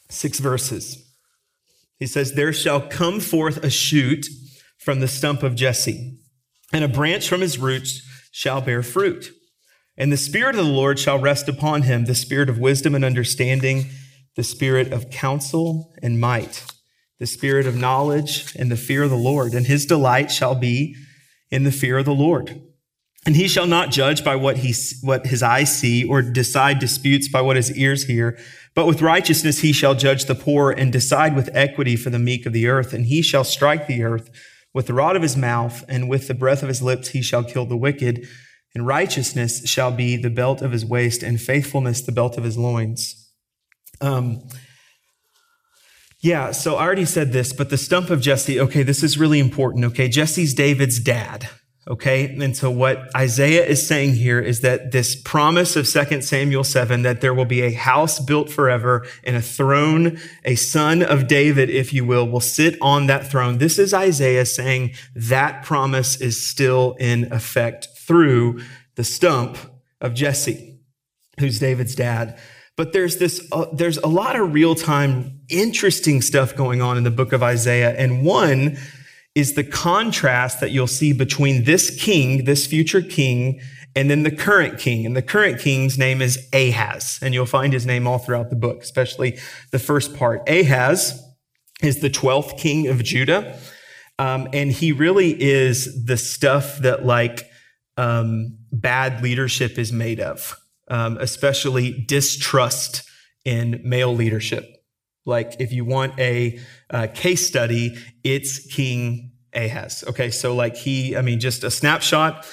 six 0.09 0.39
verses. 0.39 1.03
He 1.97 2.07
says, 2.07 2.33
There 2.33 2.53
shall 2.53 2.81
come 2.81 3.19
forth 3.19 3.63
a 3.63 3.69
shoot 3.69 4.27
from 4.77 4.99
the 4.99 5.07
stump 5.07 5.43
of 5.43 5.55
Jesse, 5.55 6.17
and 6.71 6.83
a 6.83 6.89
branch 6.89 7.27
from 7.27 7.41
his 7.41 7.57
roots 7.57 8.01
shall 8.31 8.61
bear 8.61 8.83
fruit. 8.83 9.31
And 9.95 10.11
the 10.11 10.17
Spirit 10.17 10.55
of 10.55 10.65
the 10.65 10.71
Lord 10.71 10.97
shall 10.97 11.19
rest 11.19 11.47
upon 11.47 11.83
him 11.83 12.05
the 12.05 12.15
Spirit 12.15 12.49
of 12.49 12.57
wisdom 12.57 12.95
and 12.95 13.05
understanding, 13.05 13.89
the 14.35 14.43
Spirit 14.43 14.91
of 14.91 15.11
counsel 15.11 15.93
and 16.01 16.19
might, 16.19 16.65
the 17.19 17.27
Spirit 17.27 17.67
of 17.67 17.75
knowledge 17.75 18.55
and 18.55 18.71
the 18.71 18.77
fear 18.77 19.03
of 19.03 19.11
the 19.11 19.15
Lord. 19.15 19.53
And 19.53 19.67
his 19.67 19.85
delight 19.85 20.31
shall 20.31 20.55
be 20.55 20.95
in 21.53 21.63
the 21.63 21.71
fear 21.71 21.99
of 21.99 22.05
the 22.05 22.15
Lord. 22.15 22.59
And 23.27 23.35
he 23.35 23.47
shall 23.47 23.67
not 23.67 23.91
judge 23.91 24.23
by 24.23 24.35
what 24.35 24.57
he, 24.57 24.73
what 25.01 25.27
his 25.27 25.43
eyes 25.43 25.77
see 25.77 26.03
or 26.03 26.23
decide 26.23 26.79
disputes 26.79 27.27
by 27.27 27.41
what 27.41 27.55
his 27.55 27.71
ears 27.77 28.05
hear. 28.05 28.37
But 28.73 28.87
with 28.87 29.03
righteousness 29.03 29.59
he 29.59 29.71
shall 29.71 29.93
judge 29.93 30.25
the 30.25 30.35
poor 30.35 30.71
and 30.71 30.91
decide 30.91 31.35
with 31.35 31.51
equity 31.53 31.95
for 31.95 32.09
the 32.09 32.17
meek 32.17 32.47
of 32.47 32.53
the 32.53 32.67
earth. 32.67 32.91
And 32.91 33.05
he 33.05 33.21
shall 33.21 33.43
strike 33.43 33.85
the 33.85 34.03
earth 34.03 34.31
with 34.73 34.87
the 34.87 34.95
rod 34.95 35.15
of 35.15 35.21
his 35.21 35.37
mouth 35.37 35.85
and 35.87 36.09
with 36.09 36.27
the 36.27 36.33
breath 36.33 36.63
of 36.63 36.69
his 36.69 36.81
lips 36.81 37.09
he 37.09 37.21
shall 37.21 37.43
kill 37.43 37.67
the 37.67 37.77
wicked. 37.77 38.27
And 38.73 38.87
righteousness 38.87 39.69
shall 39.69 39.91
be 39.91 40.17
the 40.17 40.31
belt 40.31 40.63
of 40.63 40.71
his 40.71 40.83
waist 40.83 41.21
and 41.21 41.39
faithfulness 41.39 42.01
the 42.01 42.11
belt 42.11 42.35
of 42.35 42.43
his 42.43 42.57
loins. 42.57 43.29
Um, 44.01 44.41
yeah, 46.23 46.51
so 46.51 46.75
I 46.75 46.83
already 46.83 47.03
said 47.03 47.33
this, 47.33 47.51
but 47.51 47.69
the 47.69 47.77
stump 47.77 48.09
of 48.09 48.21
Jesse, 48.21 48.57
okay, 48.57 48.81
this 48.81 49.03
is 49.03 49.17
really 49.17 49.39
important. 49.39 49.83
Okay, 49.83 50.07
Jesse's 50.07 50.53
David's 50.53 50.99
dad. 50.99 51.49
Okay. 51.85 52.33
And 52.37 52.55
so 52.55 52.71
what 52.71 53.13
Isaiah 53.13 53.65
is 53.65 53.85
saying 53.85 54.13
here 54.13 54.39
is 54.39 54.61
that 54.61 54.93
this 54.93 55.17
promise 55.21 55.75
of 55.75 55.85
2 55.85 56.21
Samuel 56.21 56.63
7, 56.63 57.01
that 57.01 57.19
there 57.19 57.33
will 57.33 57.43
be 57.43 57.61
a 57.61 57.73
house 57.73 58.21
built 58.21 58.49
forever 58.49 59.05
and 59.25 59.35
a 59.35 59.41
throne, 59.41 60.17
a 60.45 60.55
son 60.55 61.03
of 61.03 61.27
David, 61.27 61.69
if 61.69 61.91
you 61.91 62.05
will, 62.05 62.25
will 62.25 62.39
sit 62.39 62.77
on 62.81 63.07
that 63.07 63.29
throne. 63.29 63.57
This 63.57 63.77
is 63.77 63.93
Isaiah 63.93 64.45
saying 64.45 64.93
that 65.13 65.65
promise 65.65 66.21
is 66.21 66.41
still 66.41 66.95
in 67.01 67.29
effect 67.33 67.89
through 67.97 68.61
the 68.95 69.03
stump 69.03 69.57
of 69.99 70.13
Jesse, 70.13 70.79
who's 71.37 71.59
David's 71.59 71.95
dad. 71.95 72.39
But 72.75 72.93
there's 72.93 73.17
this, 73.17 73.47
uh, 73.51 73.65
there's 73.71 73.97
a 73.99 74.07
lot 74.07 74.35
of 74.35 74.53
real 74.53 74.75
time, 74.75 75.39
interesting 75.49 76.21
stuff 76.21 76.55
going 76.55 76.81
on 76.81 76.97
in 76.97 77.03
the 77.03 77.11
book 77.11 77.31
of 77.31 77.43
Isaiah. 77.43 77.95
And 77.95 78.25
one 78.25 78.77
is 79.35 79.53
the 79.53 79.63
contrast 79.63 80.59
that 80.59 80.71
you'll 80.71 80.87
see 80.87 81.13
between 81.13 81.65
this 81.65 81.95
king, 82.01 82.45
this 82.45 82.65
future 82.65 83.01
king, 83.01 83.59
and 83.95 84.09
then 84.09 84.23
the 84.23 84.31
current 84.31 84.79
king. 84.79 85.05
And 85.05 85.15
the 85.15 85.21
current 85.21 85.59
king's 85.59 85.97
name 85.97 86.21
is 86.21 86.47
Ahaz. 86.51 87.19
And 87.21 87.33
you'll 87.33 87.45
find 87.45 87.73
his 87.73 87.85
name 87.85 88.07
all 88.07 88.17
throughout 88.17 88.49
the 88.49 88.55
book, 88.55 88.81
especially 88.81 89.37
the 89.71 89.79
first 89.79 90.15
part. 90.15 90.47
Ahaz 90.49 91.21
is 91.83 91.99
the 91.99 92.09
12th 92.09 92.57
king 92.57 92.87
of 92.87 93.03
Judah. 93.03 93.57
Um, 94.19 94.47
and 94.53 94.71
he 94.71 94.91
really 94.91 95.39
is 95.41 96.05
the 96.05 96.17
stuff 96.17 96.77
that 96.79 97.05
like 97.05 97.49
um, 97.97 98.57
bad 98.71 99.21
leadership 99.21 99.77
is 99.77 99.91
made 99.91 100.19
of, 100.19 100.59
um, 100.87 101.17
especially 101.19 101.91
distrust 102.07 103.03
in 103.45 103.81
male 103.83 104.13
leadership. 104.13 104.65
Like 105.25 105.55
if 105.59 105.71
you 105.71 105.85
want 105.85 106.19
a, 106.19 106.59
a 106.89 107.07
case 107.07 107.47
study, 107.47 107.95
it's 108.23 108.65
King 108.67 109.31
Ahaz. 109.53 110.03
Okay, 110.07 110.29
so 110.29 110.55
like 110.55 110.75
he, 110.75 111.15
I 111.15 111.21
mean, 111.21 111.39
just 111.39 111.63
a 111.63 111.71
snapshot. 111.71 112.45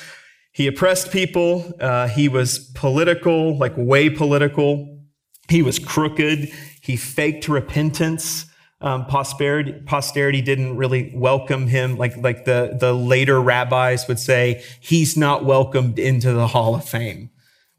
He 0.52 0.66
oppressed 0.66 1.10
people. 1.12 1.72
Uh, 1.80 2.08
he 2.08 2.28
was 2.28 2.70
political, 2.74 3.56
like 3.58 3.72
way 3.76 4.10
political. 4.10 5.00
He 5.48 5.62
was 5.62 5.78
crooked. 5.78 6.50
He 6.82 6.96
faked 6.96 7.48
repentance. 7.48 8.46
Um, 8.82 9.04
posterity, 9.04 9.72
posterity 9.84 10.40
didn't 10.40 10.76
really 10.76 11.12
welcome 11.14 11.66
him. 11.66 11.96
Like, 11.98 12.16
like 12.16 12.46
the, 12.46 12.76
the 12.80 12.94
later 12.94 13.40
rabbis 13.40 14.08
would 14.08 14.18
say, 14.18 14.64
he's 14.80 15.18
not 15.18 15.44
welcomed 15.44 15.98
into 15.98 16.32
the 16.32 16.46
hall 16.46 16.74
of 16.74 16.88
fame. 16.88 17.30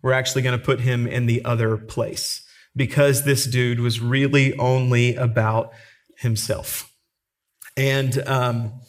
We're 0.01 0.13
actually 0.13 0.41
going 0.41 0.57
to 0.57 0.63
put 0.63 0.81
him 0.81 1.07
in 1.07 1.25
the 1.25 1.43
other 1.45 1.77
place 1.77 2.43
because 2.75 3.23
this 3.23 3.45
dude 3.45 3.79
was 3.79 3.99
really 3.99 4.57
only 4.57 5.15
about 5.15 5.71
himself. 6.17 6.91
And 7.77 8.21
um, 8.27 8.81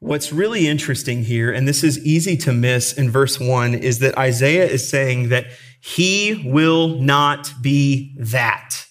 what's 0.00 0.32
really 0.32 0.66
interesting 0.66 1.24
here, 1.24 1.52
and 1.52 1.66
this 1.66 1.82
is 1.82 2.04
easy 2.04 2.36
to 2.38 2.52
miss 2.52 2.92
in 2.92 3.10
verse 3.10 3.38
one, 3.40 3.74
is 3.74 3.98
that 4.00 4.18
Isaiah 4.18 4.66
is 4.66 4.88
saying 4.88 5.28
that 5.30 5.46
he 5.80 6.42
will 6.46 6.88
not 7.00 7.52
be 7.62 8.16
that. 8.18 8.86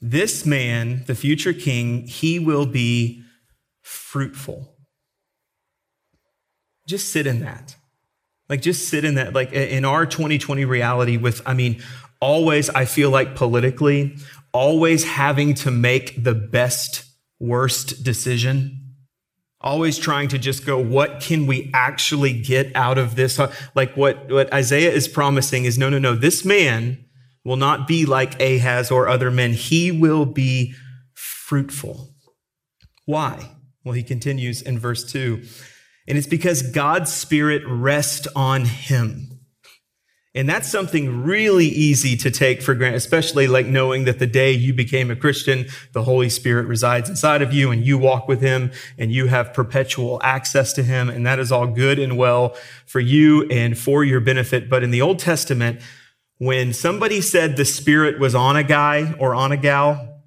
This 0.00 0.44
man, 0.44 1.04
the 1.06 1.14
future 1.14 1.52
king, 1.52 2.06
he 2.06 2.38
will 2.38 2.66
be 2.66 3.22
fruitful. 3.82 4.74
Just 6.86 7.10
sit 7.10 7.26
in 7.26 7.40
that. 7.40 7.75
Like, 8.48 8.62
just 8.62 8.88
sit 8.88 9.04
in 9.04 9.16
that. 9.16 9.32
Like, 9.34 9.52
in 9.52 9.84
our 9.84 10.06
2020 10.06 10.64
reality, 10.64 11.16
with, 11.16 11.42
I 11.46 11.54
mean, 11.54 11.82
always, 12.20 12.70
I 12.70 12.84
feel 12.84 13.10
like 13.10 13.34
politically, 13.34 14.16
always 14.52 15.04
having 15.04 15.54
to 15.54 15.70
make 15.70 16.22
the 16.22 16.34
best, 16.34 17.04
worst 17.38 18.02
decision. 18.02 18.82
Always 19.60 19.98
trying 19.98 20.28
to 20.28 20.38
just 20.38 20.64
go, 20.64 20.78
what 20.78 21.20
can 21.20 21.46
we 21.46 21.70
actually 21.74 22.40
get 22.40 22.74
out 22.74 22.98
of 22.98 23.16
this? 23.16 23.38
Uh, 23.38 23.52
like 23.74 23.96
what, 23.96 24.30
what 24.30 24.52
Isaiah 24.52 24.92
is 24.92 25.08
promising 25.08 25.64
is 25.64 25.76
no, 25.76 25.88
no, 25.88 25.98
no. 25.98 26.14
This 26.14 26.44
man 26.44 27.04
will 27.44 27.56
not 27.56 27.86
be 27.86 28.06
like 28.06 28.40
Ahaz 28.40 28.90
or 28.90 29.08
other 29.08 29.30
men. 29.30 29.52
He 29.52 29.90
will 29.90 30.24
be 30.24 30.74
fruitful. 31.14 32.10
Why? 33.04 33.50
Well, 33.84 33.94
he 33.94 34.02
continues 34.02 34.62
in 34.62 34.78
verse 34.78 35.04
two. 35.04 35.42
And 36.08 36.16
it's 36.16 36.26
because 36.26 36.62
God's 36.62 37.12
spirit 37.12 37.62
rests 37.66 38.28
on 38.36 38.64
him. 38.64 39.36
And 40.36 40.46
that's 40.46 40.70
something 40.70 41.24
really 41.24 41.64
easy 41.64 42.14
to 42.18 42.30
take 42.30 42.60
for 42.60 42.74
granted, 42.74 42.98
especially 42.98 43.48
like 43.48 43.64
knowing 43.64 44.04
that 44.04 44.18
the 44.18 44.26
day 44.26 44.52
you 44.52 44.74
became 44.74 45.10
a 45.10 45.16
Christian, 45.16 45.64
the 45.92 46.02
Holy 46.02 46.28
Spirit 46.28 46.66
resides 46.66 47.08
inside 47.08 47.40
of 47.40 47.54
you 47.54 47.70
and 47.70 47.86
you 47.86 47.96
walk 47.96 48.28
with 48.28 48.42
him 48.42 48.70
and 48.98 49.10
you 49.10 49.28
have 49.28 49.54
perpetual 49.54 50.20
access 50.22 50.74
to 50.74 50.82
him. 50.82 51.08
And 51.08 51.24
that 51.24 51.38
is 51.38 51.50
all 51.50 51.66
good 51.66 51.98
and 51.98 52.18
well 52.18 52.54
for 52.84 53.00
you 53.00 53.48
and 53.48 53.78
for 53.78 54.04
your 54.04 54.20
benefit. 54.20 54.68
But 54.68 54.82
in 54.82 54.90
the 54.90 55.00
Old 55.00 55.20
Testament, 55.20 55.80
when 56.36 56.74
somebody 56.74 57.22
said 57.22 57.56
the 57.56 57.64
Spirit 57.64 58.20
was 58.20 58.34
on 58.34 58.56
a 58.56 58.62
guy 58.62 59.14
or 59.18 59.34
on 59.34 59.52
a 59.52 59.56
gal, 59.56 60.22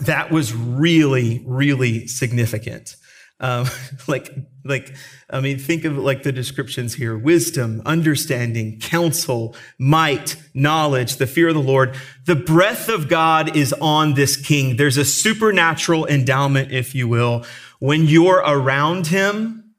that 0.00 0.30
was 0.30 0.52
really, 0.52 1.42
really 1.46 2.06
significant. 2.06 2.96
Um, 3.44 3.66
like, 4.08 4.34
like, 4.64 4.94
I 5.28 5.40
mean, 5.40 5.58
think 5.58 5.84
of 5.84 5.98
like 5.98 6.22
the 6.22 6.32
descriptions 6.32 6.94
here. 6.94 7.16
Wisdom, 7.16 7.82
understanding, 7.84 8.80
counsel, 8.80 9.54
might, 9.78 10.36
knowledge, 10.54 11.16
the 11.16 11.26
fear 11.26 11.48
of 11.48 11.54
the 11.54 11.60
Lord. 11.60 11.94
The 12.24 12.36
breath 12.36 12.88
of 12.88 13.08
God 13.08 13.54
is 13.54 13.74
on 13.74 14.14
this 14.14 14.36
king. 14.36 14.76
There's 14.76 14.96
a 14.96 15.04
supernatural 15.04 16.06
endowment, 16.06 16.72
if 16.72 16.94
you 16.94 17.06
will. 17.06 17.44
When 17.80 18.06
you're 18.06 18.42
around 18.46 19.08
him, 19.08 19.74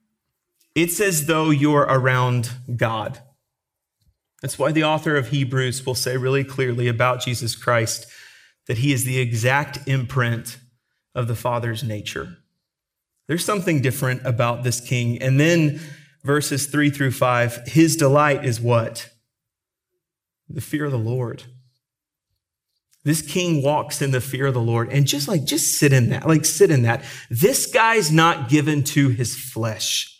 it's 0.76 1.00
as 1.00 1.26
though 1.26 1.50
you're 1.50 1.88
around 1.90 2.52
God. 2.76 3.20
That's 4.44 4.60
why 4.60 4.72
the 4.72 4.84
author 4.84 5.16
of 5.16 5.30
Hebrews 5.30 5.86
will 5.86 5.96
say 5.96 6.18
really 6.18 6.44
clearly 6.44 6.88
about 6.88 7.22
Jesus 7.22 7.56
Christ 7.56 8.06
that 8.68 8.80
he 8.80 8.94
is 8.94 9.06
the 9.06 9.18
exact 9.18 9.88
imprint 9.88 10.60
of 11.16 11.28
the 11.28 11.36
Father's 11.36 11.84
nature. 11.84 12.38
There's 13.28 13.46
something 13.46 13.82
different 13.82 14.26
about 14.26 14.64
this 14.64 14.80
king. 14.80 15.22
And 15.22 15.40
then 15.40 15.80
verses 16.24 16.68
three 16.68 16.90
through 16.90 17.12
five, 17.12 17.62
his 17.68 17.96
delight 17.96 18.46
is 18.46 18.62
what? 18.62 19.10
The 20.50 20.62
fear 20.62 20.86
of 20.86 20.92
the 20.92 20.98
Lord. 20.98 21.44
This 23.04 23.22
king 23.22 23.62
walks 23.62 24.02
in 24.02 24.12
the 24.12 24.22
fear 24.22 24.48
of 24.48 24.56
the 24.56 24.62
Lord 24.62 24.92
and 24.92 25.06
just 25.06 25.28
like, 25.28 25.46
just 25.46 25.78
sit 25.78 25.94
in 25.94 26.10
that, 26.10 26.28
like 26.28 26.44
sit 26.44 26.72
in 26.72 26.82
that. 26.84 27.04
This 27.30 27.68
guy's 27.68 28.12
not 28.12 28.50
given 28.50 28.84
to 28.84 29.10
his 29.10 29.36
flesh. 29.36 30.12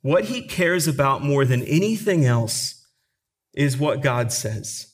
What 0.00 0.26
he 0.26 0.46
cares 0.46 0.86
about 0.88 1.22
more 1.22 1.44
than 1.44 1.62
anything 1.64 2.24
else 2.24 2.86
is 3.54 3.76
what 3.76 4.00
God 4.00 4.32
says. 4.32 4.86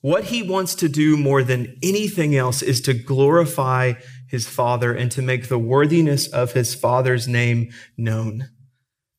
What 0.00 0.24
he 0.24 0.42
wants 0.42 0.74
to 0.76 0.88
do 0.88 1.16
more 1.16 1.44
than 1.44 1.76
anything 1.82 2.34
else 2.34 2.62
is 2.62 2.80
to 2.82 2.94
glorify 2.94 3.92
his 4.30 4.48
father 4.48 4.94
and 4.94 5.10
to 5.10 5.20
make 5.20 5.48
the 5.48 5.58
worthiness 5.58 6.28
of 6.28 6.52
his 6.52 6.72
father's 6.72 7.26
name 7.26 7.72
known. 7.96 8.48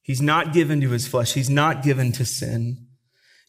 He's 0.01 0.21
not 0.21 0.53
given 0.53 0.79
to 0.81 0.89
his 0.89 1.05
flesh. 1.07 1.33
He's 1.33 1.49
not 1.49 1.83
given 1.83 2.13
to 2.13 2.25
sin. 2.25 2.87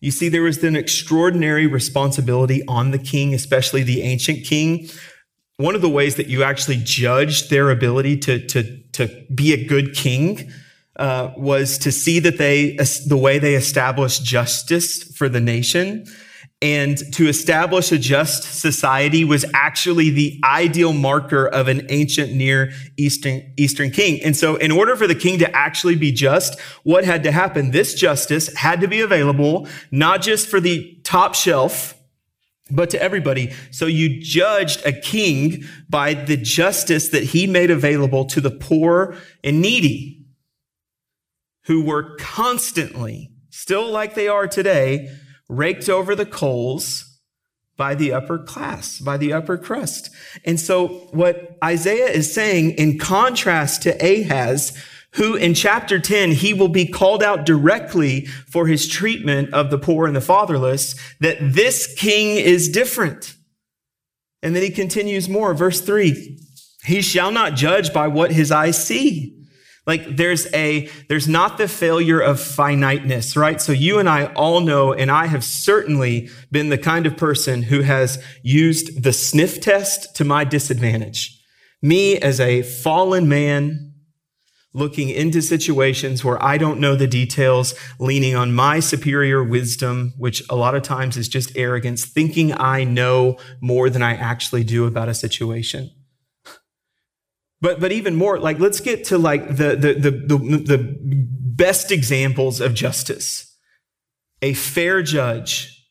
You 0.00 0.10
see, 0.10 0.28
there 0.28 0.42
was 0.42 0.62
an 0.64 0.74
extraordinary 0.74 1.68
responsibility 1.68 2.62
on 2.66 2.90
the 2.90 2.98
king, 2.98 3.32
especially 3.32 3.84
the 3.84 4.02
ancient 4.02 4.44
king. 4.44 4.88
One 5.58 5.76
of 5.76 5.82
the 5.82 5.88
ways 5.88 6.16
that 6.16 6.26
you 6.26 6.42
actually 6.42 6.80
judged 6.82 7.48
their 7.48 7.70
ability 7.70 8.18
to, 8.18 8.44
to, 8.48 8.82
to 8.94 9.24
be 9.32 9.52
a 9.52 9.64
good 9.64 9.94
king 9.94 10.50
uh, 10.96 11.30
was 11.36 11.78
to 11.78 11.92
see 11.92 12.18
that 12.18 12.38
they, 12.38 12.76
the 13.06 13.16
way 13.16 13.38
they 13.38 13.54
established 13.54 14.24
justice 14.24 15.04
for 15.16 15.28
the 15.28 15.40
nation 15.40 16.06
and 16.62 16.96
to 17.12 17.28
establish 17.28 17.92
a 17.92 17.98
just 17.98 18.44
society 18.44 19.24
was 19.24 19.44
actually 19.52 20.08
the 20.10 20.40
ideal 20.44 20.92
marker 20.92 21.46
of 21.46 21.68
an 21.68 21.84
ancient 21.90 22.32
near 22.32 22.72
eastern 22.96 23.52
eastern 23.56 23.90
king 23.90 24.22
and 24.22 24.36
so 24.36 24.56
in 24.56 24.70
order 24.70 24.96
for 24.96 25.06
the 25.06 25.14
king 25.14 25.38
to 25.38 25.56
actually 25.56 25.96
be 25.96 26.12
just 26.12 26.58
what 26.84 27.04
had 27.04 27.22
to 27.24 27.32
happen 27.32 27.72
this 27.72 27.94
justice 27.94 28.54
had 28.56 28.80
to 28.80 28.88
be 28.88 29.00
available 29.00 29.66
not 29.90 30.22
just 30.22 30.48
for 30.48 30.60
the 30.60 30.98
top 31.02 31.34
shelf 31.34 31.94
but 32.70 32.90
to 32.90 33.02
everybody. 33.02 33.52
So 33.70 33.86
you 33.86 34.20
judged 34.20 34.84
a 34.86 34.92
king 34.92 35.64
by 35.88 36.14
the 36.14 36.36
justice 36.36 37.10
that 37.10 37.22
he 37.22 37.46
made 37.46 37.70
available 37.70 38.24
to 38.26 38.40
the 38.40 38.50
poor 38.50 39.16
and 39.44 39.60
needy. 39.60 40.18
who 41.66 41.84
were 41.84 42.16
constantly, 42.16 43.30
still 43.50 43.88
like 43.88 44.14
they 44.14 44.26
are 44.26 44.48
today, 44.48 45.08
raked 45.48 45.88
over 45.88 46.14
the 46.14 46.26
coals 46.26 47.18
by 47.76 47.94
the 47.94 48.12
upper 48.12 48.38
class, 48.38 48.98
by 48.98 49.16
the 49.16 49.32
upper 49.32 49.56
crust. 49.56 50.10
And 50.44 50.60
so 50.60 50.88
what 51.12 51.56
Isaiah 51.64 52.10
is 52.10 52.32
saying 52.32 52.72
in 52.72 52.98
contrast 52.98 53.82
to 53.82 53.96
Ahaz, 54.00 54.76
who 55.14 55.34
in 55.34 55.54
chapter 55.54 55.98
10, 55.98 56.32
he 56.32 56.54
will 56.54 56.68
be 56.68 56.86
called 56.86 57.22
out 57.22 57.44
directly 57.44 58.26
for 58.26 58.66
his 58.66 58.88
treatment 58.88 59.52
of 59.52 59.70
the 59.70 59.78
poor 59.78 60.06
and 60.06 60.16
the 60.16 60.20
fatherless, 60.20 60.94
that 61.20 61.38
this 61.40 61.92
king 61.94 62.36
is 62.36 62.68
different. 62.68 63.36
And 64.42 64.56
then 64.56 64.62
he 64.62 64.70
continues 64.70 65.28
more, 65.28 65.54
verse 65.54 65.80
three, 65.80 66.38
he 66.84 67.00
shall 67.00 67.30
not 67.30 67.54
judge 67.54 67.92
by 67.92 68.08
what 68.08 68.32
his 68.32 68.50
eyes 68.50 68.82
see 68.82 69.31
like 69.86 70.16
there's 70.16 70.52
a, 70.54 70.88
there's 71.08 71.26
not 71.26 71.58
the 71.58 71.66
failure 71.66 72.20
of 72.20 72.40
finiteness, 72.40 73.36
right? 73.36 73.60
So 73.60 73.72
you 73.72 73.98
and 73.98 74.08
I 74.08 74.26
all 74.34 74.60
know, 74.60 74.92
and 74.92 75.10
I 75.10 75.26
have 75.26 75.42
certainly 75.42 76.30
been 76.50 76.68
the 76.68 76.78
kind 76.78 77.04
of 77.04 77.16
person 77.16 77.64
who 77.64 77.80
has 77.82 78.22
used 78.42 79.02
the 79.02 79.12
sniff 79.12 79.60
test 79.60 80.14
to 80.16 80.24
my 80.24 80.44
disadvantage. 80.44 81.38
Me 81.82 82.16
as 82.16 82.38
a 82.38 82.62
fallen 82.62 83.28
man, 83.28 83.92
looking 84.72 85.10
into 85.10 85.42
situations 85.42 86.24
where 86.24 86.42
I 86.42 86.58
don't 86.58 86.80
know 86.80 86.94
the 86.94 87.08
details, 87.08 87.74
leaning 87.98 88.34
on 88.36 88.54
my 88.54 88.80
superior 88.80 89.42
wisdom, 89.42 90.14
which 90.16 90.42
a 90.48 90.56
lot 90.56 90.74
of 90.74 90.82
times 90.82 91.16
is 91.16 91.28
just 91.28 91.56
arrogance, 91.56 92.04
thinking 92.04 92.52
I 92.58 92.84
know 92.84 93.36
more 93.60 93.90
than 93.90 94.02
I 94.02 94.14
actually 94.14 94.64
do 94.64 94.86
about 94.86 95.08
a 95.08 95.14
situation. 95.14 95.90
But, 97.62 97.78
but 97.78 97.92
even 97.92 98.16
more, 98.16 98.38
like, 98.38 98.58
let's 98.58 98.80
get 98.80 99.04
to 99.04 99.18
like 99.18 99.46
the, 99.56 99.76
the, 99.76 99.94
the, 99.94 100.10
the, 100.10 100.36
the 100.36 100.96
best 100.98 101.92
examples 101.92 102.60
of 102.60 102.74
justice. 102.74 103.56
A 104.42 104.52
fair 104.52 105.00
judge, 105.02 105.88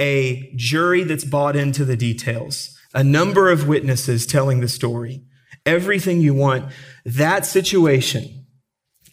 a 0.00 0.52
jury 0.54 1.02
that's 1.02 1.24
bought 1.24 1.56
into 1.56 1.84
the 1.84 1.96
details, 1.96 2.78
a 2.94 3.02
number 3.02 3.50
of 3.50 3.66
witnesses 3.66 4.26
telling 4.26 4.60
the 4.60 4.68
story, 4.68 5.24
everything 5.66 6.20
you 6.20 6.34
want. 6.34 6.72
That 7.04 7.44
situation 7.44 8.46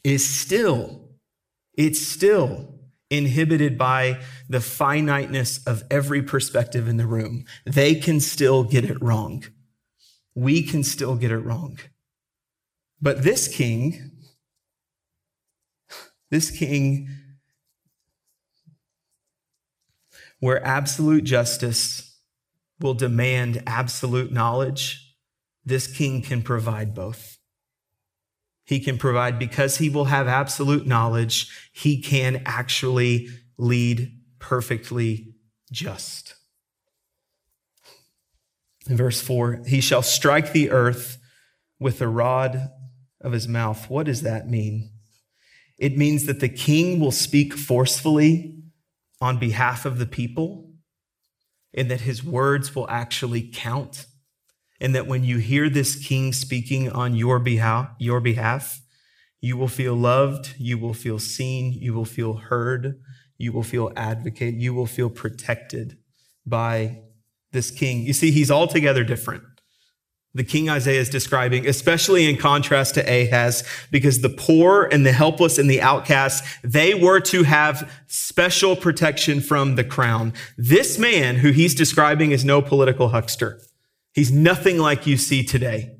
is 0.03 0.23
still, 0.23 1.09
it's 1.75 1.99
still 1.99 2.75
inhibited 3.09 3.79
by 3.79 4.19
the 4.47 4.61
finiteness 4.61 5.65
of 5.65 5.83
every 5.89 6.21
perspective 6.21 6.87
in 6.87 6.97
the 6.97 7.07
room. 7.07 7.45
They 7.65 7.95
can 7.95 8.19
still 8.19 8.63
get 8.63 8.85
it 8.85 9.01
wrong. 9.01 9.43
We 10.35 10.61
can 10.61 10.83
still 10.83 11.15
get 11.15 11.31
it 11.31 11.39
wrong. 11.39 11.79
But 13.01 13.23
this 13.23 13.47
king, 13.47 14.11
this 16.29 16.49
king, 16.49 17.09
where 20.39 20.63
absolute 20.65 21.23
justice 21.23 22.19
will 22.79 22.93
demand 22.93 23.63
absolute 23.65 24.31
knowledge, 24.31 25.15
this 25.63 25.87
king 25.87 26.21
can 26.21 26.41
provide 26.41 26.93
both. 26.93 27.37
He 28.65 28.79
can 28.79 28.97
provide 28.97 29.37
because 29.37 29.77
he 29.77 29.89
will 29.89 30.05
have 30.05 30.27
absolute 30.27 30.87
knowledge, 30.87 31.49
he 31.71 32.01
can 32.01 32.41
actually 32.45 33.27
lead 33.57 34.19
perfectly 34.39 35.35
just. 35.71 36.35
In 38.87 38.97
verse 38.97 39.21
4, 39.21 39.63
he 39.67 39.81
shall 39.81 40.01
strike 40.01 40.51
the 40.51 40.69
earth 40.71 41.17
with 41.79 41.99
the 41.99 42.07
rod 42.07 42.69
of 43.25 43.33
his 43.33 43.47
mouth. 43.47 43.89
What 43.89 44.05
does 44.05 44.21
that 44.21 44.47
mean? 44.47 44.91
It 45.77 45.97
means 45.97 46.27
that 46.27 46.39
the 46.39 46.49
king 46.49 46.99
will 46.99 47.11
speak 47.11 47.53
forcefully 47.53 48.63
on 49.19 49.39
behalf 49.39 49.85
of 49.85 49.97
the 49.97 50.05
people 50.05 50.71
and 51.73 51.89
that 51.91 52.01
his 52.01 52.23
words 52.23 52.75
will 52.75 52.89
actually 52.89 53.49
count. 53.51 54.05
And 54.79 54.93
that 54.93 55.07
when 55.07 55.23
you 55.23 55.37
hear 55.37 55.69
this 55.69 55.95
king 55.95 56.33
speaking 56.33 56.89
on 56.91 57.15
your 57.15 57.39
behalf, 57.39 57.89
your 57.97 58.19
behalf, 58.19 58.81
you 59.41 59.57
will 59.57 59.67
feel 59.67 59.95
loved, 59.95 60.53
you 60.57 60.77
will 60.77 60.93
feel 60.93 61.17
seen, 61.17 61.73
you 61.73 61.93
will 61.93 62.05
feel 62.05 62.33
heard, 62.33 63.01
you 63.37 63.51
will 63.51 63.63
feel 63.63 63.91
advocated, 63.95 64.61
you 64.61 64.73
will 64.73 64.85
feel 64.85 65.09
protected 65.09 65.97
by 66.45 66.99
this 67.51 67.71
king. 67.71 68.03
You 68.03 68.13
see, 68.13 68.31
he's 68.31 68.51
altogether 68.51 69.03
different 69.03 69.43
the 70.35 70.43
king 70.43 70.69
Isaiah 70.69 70.99
is 70.99 71.09
describing, 71.09 71.65
especially 71.65 72.29
in 72.29 72.35
contrast 72.35 72.95
to 72.95 73.01
Ahaz, 73.01 73.63
because 73.89 74.21
the 74.21 74.29
poor 74.29 74.83
and 74.83 75.05
the 75.05 75.13
helpless 75.13 75.57
and 75.57 75.69
the 75.69 75.81
outcasts, 75.81 76.57
they 76.61 76.93
were 76.93 77.21
to 77.21 77.43
have 77.43 77.89
special 78.07 78.75
protection 78.75 79.39
from 79.39 79.75
the 79.75 79.83
crown. 79.85 80.33
This 80.57 80.99
man 80.99 81.37
who 81.37 81.51
he's 81.51 81.73
describing 81.73 82.31
is 82.31 82.43
no 82.43 82.61
political 82.61 83.09
huckster. 83.09 83.61
He's 84.13 84.31
nothing 84.31 84.77
like 84.77 85.07
you 85.07 85.15
see 85.15 85.41
today. 85.41 85.95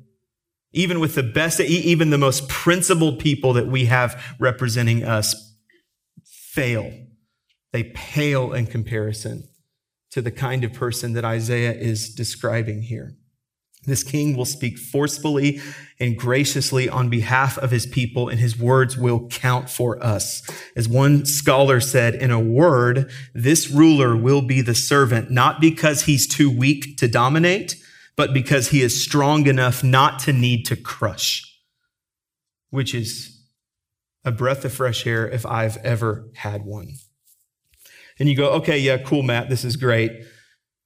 Even 0.72 1.00
with 1.00 1.14
the 1.14 1.22
best, 1.22 1.58
even 1.60 2.10
the 2.10 2.18
most 2.18 2.46
principled 2.46 3.18
people 3.18 3.54
that 3.54 3.66
we 3.66 3.86
have 3.86 4.22
representing 4.38 5.02
us 5.02 5.54
fail. 6.24 6.92
They 7.72 7.84
pale 7.84 8.52
in 8.52 8.66
comparison 8.66 9.48
to 10.10 10.20
the 10.20 10.30
kind 10.30 10.62
of 10.62 10.74
person 10.74 11.14
that 11.14 11.24
Isaiah 11.24 11.72
is 11.72 12.14
describing 12.14 12.82
here. 12.82 13.16
This 13.86 14.02
king 14.02 14.36
will 14.36 14.44
speak 14.44 14.78
forcefully 14.78 15.60
and 15.98 16.18
graciously 16.18 16.88
on 16.88 17.08
behalf 17.08 17.56
of 17.58 17.70
his 17.70 17.86
people, 17.86 18.28
and 18.28 18.38
his 18.38 18.58
words 18.58 18.98
will 18.98 19.28
count 19.28 19.70
for 19.70 20.02
us. 20.04 20.42
As 20.74 20.88
one 20.88 21.24
scholar 21.24 21.80
said, 21.80 22.14
in 22.14 22.30
a 22.30 22.40
word, 22.40 23.10
this 23.32 23.70
ruler 23.70 24.16
will 24.16 24.42
be 24.42 24.60
the 24.60 24.74
servant, 24.74 25.30
not 25.30 25.60
because 25.60 26.02
he's 26.02 26.26
too 26.26 26.50
weak 26.50 26.98
to 26.98 27.08
dominate, 27.08 27.76
but 28.16 28.34
because 28.34 28.70
he 28.70 28.82
is 28.82 29.02
strong 29.02 29.46
enough 29.46 29.82
not 29.82 30.18
to 30.20 30.32
need 30.32 30.66
to 30.66 30.76
crush, 30.76 31.42
which 32.70 32.94
is 32.94 33.40
a 34.24 34.32
breath 34.32 34.64
of 34.64 34.74
fresh 34.74 35.06
air 35.06 35.28
if 35.28 35.46
I've 35.46 35.76
ever 35.78 36.28
had 36.34 36.64
one. 36.64 36.94
And 38.18 38.28
you 38.28 38.36
go, 38.36 38.50
okay, 38.52 38.78
yeah, 38.78 38.98
cool, 38.98 39.22
Matt, 39.22 39.48
this 39.48 39.64
is 39.64 39.76
great. 39.76 40.10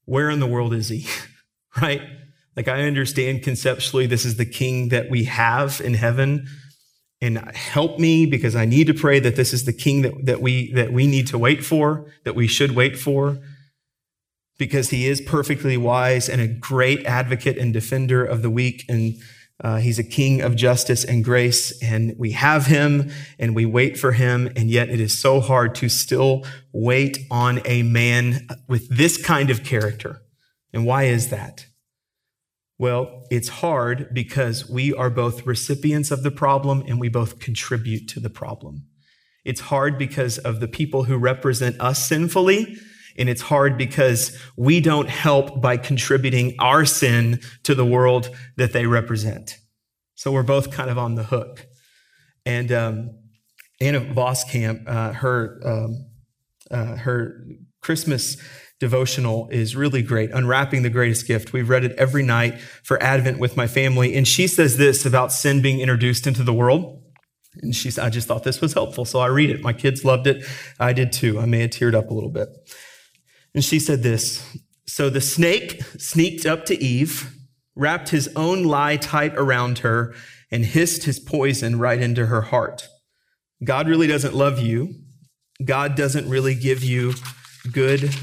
Where 0.04 0.30
in 0.30 0.40
the 0.40 0.46
world 0.46 0.74
is 0.74 0.88
he? 0.88 1.06
right? 1.80 2.02
Like 2.56 2.68
I 2.68 2.82
understand 2.82 3.42
conceptually, 3.42 4.06
this 4.06 4.24
is 4.24 4.36
the 4.36 4.46
king 4.46 4.88
that 4.88 5.10
we 5.10 5.24
have 5.24 5.80
in 5.80 5.94
heaven. 5.94 6.46
And 7.22 7.38
help 7.54 7.98
me 7.98 8.24
because 8.24 8.56
I 8.56 8.64
need 8.64 8.86
to 8.86 8.94
pray 8.94 9.20
that 9.20 9.36
this 9.36 9.52
is 9.52 9.66
the 9.66 9.74
king 9.74 10.02
that, 10.02 10.14
that 10.24 10.40
we, 10.40 10.72
that 10.72 10.90
we 10.92 11.06
need 11.06 11.26
to 11.28 11.38
wait 11.38 11.62
for, 11.62 12.10
that 12.24 12.34
we 12.34 12.46
should 12.46 12.74
wait 12.74 12.98
for, 12.98 13.38
because 14.58 14.88
he 14.88 15.06
is 15.06 15.20
perfectly 15.20 15.76
wise 15.76 16.30
and 16.30 16.40
a 16.40 16.48
great 16.48 17.04
advocate 17.04 17.58
and 17.58 17.74
defender 17.74 18.24
of 18.24 18.40
the 18.40 18.48
weak. 18.48 18.84
And 18.88 19.14
uh, 19.62 19.76
he's 19.76 19.98
a 19.98 20.04
king 20.04 20.40
of 20.40 20.56
justice 20.56 21.04
and 21.04 21.22
grace. 21.22 21.78
And 21.82 22.14
we 22.18 22.32
have 22.32 22.66
him 22.66 23.10
and 23.38 23.54
we 23.54 23.66
wait 23.66 23.98
for 23.98 24.12
him. 24.12 24.50
And 24.56 24.70
yet 24.70 24.88
it 24.88 25.00
is 25.00 25.18
so 25.18 25.40
hard 25.40 25.74
to 25.76 25.90
still 25.90 26.46
wait 26.72 27.18
on 27.30 27.60
a 27.66 27.82
man 27.82 28.48
with 28.66 28.88
this 28.88 29.22
kind 29.22 29.50
of 29.50 29.62
character. 29.62 30.22
And 30.72 30.86
why 30.86 31.04
is 31.04 31.28
that? 31.28 31.66
Well, 32.80 33.26
it's 33.30 33.50
hard 33.50 34.08
because 34.14 34.66
we 34.66 34.94
are 34.94 35.10
both 35.10 35.44
recipients 35.44 36.10
of 36.10 36.22
the 36.22 36.30
problem 36.30 36.82
and 36.88 36.98
we 36.98 37.10
both 37.10 37.38
contribute 37.38 38.08
to 38.08 38.20
the 38.20 38.30
problem. 38.30 38.86
It's 39.44 39.60
hard 39.60 39.98
because 39.98 40.38
of 40.38 40.60
the 40.60 40.66
people 40.66 41.04
who 41.04 41.18
represent 41.18 41.78
us 41.78 42.02
sinfully, 42.08 42.78
and 43.18 43.28
it's 43.28 43.42
hard 43.42 43.76
because 43.76 44.34
we 44.56 44.80
don't 44.80 45.10
help 45.10 45.60
by 45.60 45.76
contributing 45.76 46.54
our 46.58 46.86
sin 46.86 47.40
to 47.64 47.74
the 47.74 47.84
world 47.84 48.30
that 48.56 48.72
they 48.72 48.86
represent. 48.86 49.58
So 50.14 50.32
we're 50.32 50.42
both 50.42 50.70
kind 50.70 50.88
of 50.88 50.96
on 50.96 51.16
the 51.16 51.24
hook. 51.24 51.66
And 52.46 52.72
um, 52.72 53.10
Anna 53.78 54.00
Voskamp, 54.00 54.88
uh, 54.88 55.12
her 55.12 55.60
um, 55.66 56.06
uh, 56.70 56.96
her 56.96 57.44
Christmas 57.82 58.38
devotional 58.80 59.46
is 59.50 59.76
really 59.76 60.02
great, 60.02 60.30
Unwrapping 60.32 60.82
the 60.82 60.90
Greatest 60.90 61.26
Gift. 61.26 61.52
We've 61.52 61.68
read 61.68 61.84
it 61.84 61.92
every 61.92 62.22
night 62.22 62.58
for 62.82 63.00
Advent 63.02 63.38
with 63.38 63.56
my 63.56 63.66
family. 63.66 64.16
And 64.16 64.26
she 64.26 64.46
says 64.46 64.78
this 64.78 65.06
about 65.06 65.32
sin 65.32 65.62
being 65.62 65.80
introduced 65.80 66.26
into 66.26 66.42
the 66.42 66.54
world. 66.54 66.96
And 67.62 67.76
she 67.76 67.90
said, 67.90 68.04
I 68.06 68.10
just 68.10 68.26
thought 68.26 68.42
this 68.42 68.60
was 68.60 68.72
helpful. 68.72 69.04
So 69.04 69.20
I 69.20 69.26
read 69.26 69.50
it. 69.50 69.60
My 69.60 69.74
kids 69.74 70.04
loved 70.04 70.26
it. 70.26 70.44
I 70.78 70.92
did 70.92 71.12
too. 71.12 71.38
I 71.38 71.44
may 71.44 71.60
have 71.60 71.70
teared 71.70 71.94
up 71.94 72.10
a 72.10 72.14
little 72.14 72.30
bit. 72.30 72.48
And 73.54 73.62
she 73.62 73.78
said 73.78 74.02
this 74.02 74.56
So 74.86 75.10
the 75.10 75.20
snake 75.20 75.82
sneaked 75.98 76.46
up 76.46 76.64
to 76.66 76.82
Eve, 76.82 77.34
wrapped 77.76 78.08
his 78.08 78.28
own 78.34 78.64
lie 78.64 78.96
tight 78.96 79.34
around 79.36 79.80
her, 79.80 80.14
and 80.50 80.64
hissed 80.64 81.04
his 81.04 81.18
poison 81.20 81.78
right 81.78 82.00
into 82.00 82.26
her 82.26 82.42
heart. 82.42 82.88
God 83.62 83.88
really 83.88 84.06
doesn't 84.06 84.34
love 84.34 84.58
you. 84.58 84.94
God 85.62 85.96
doesn't 85.96 86.30
really 86.30 86.54
give 86.54 86.82
you 86.82 87.12
good 87.70 88.14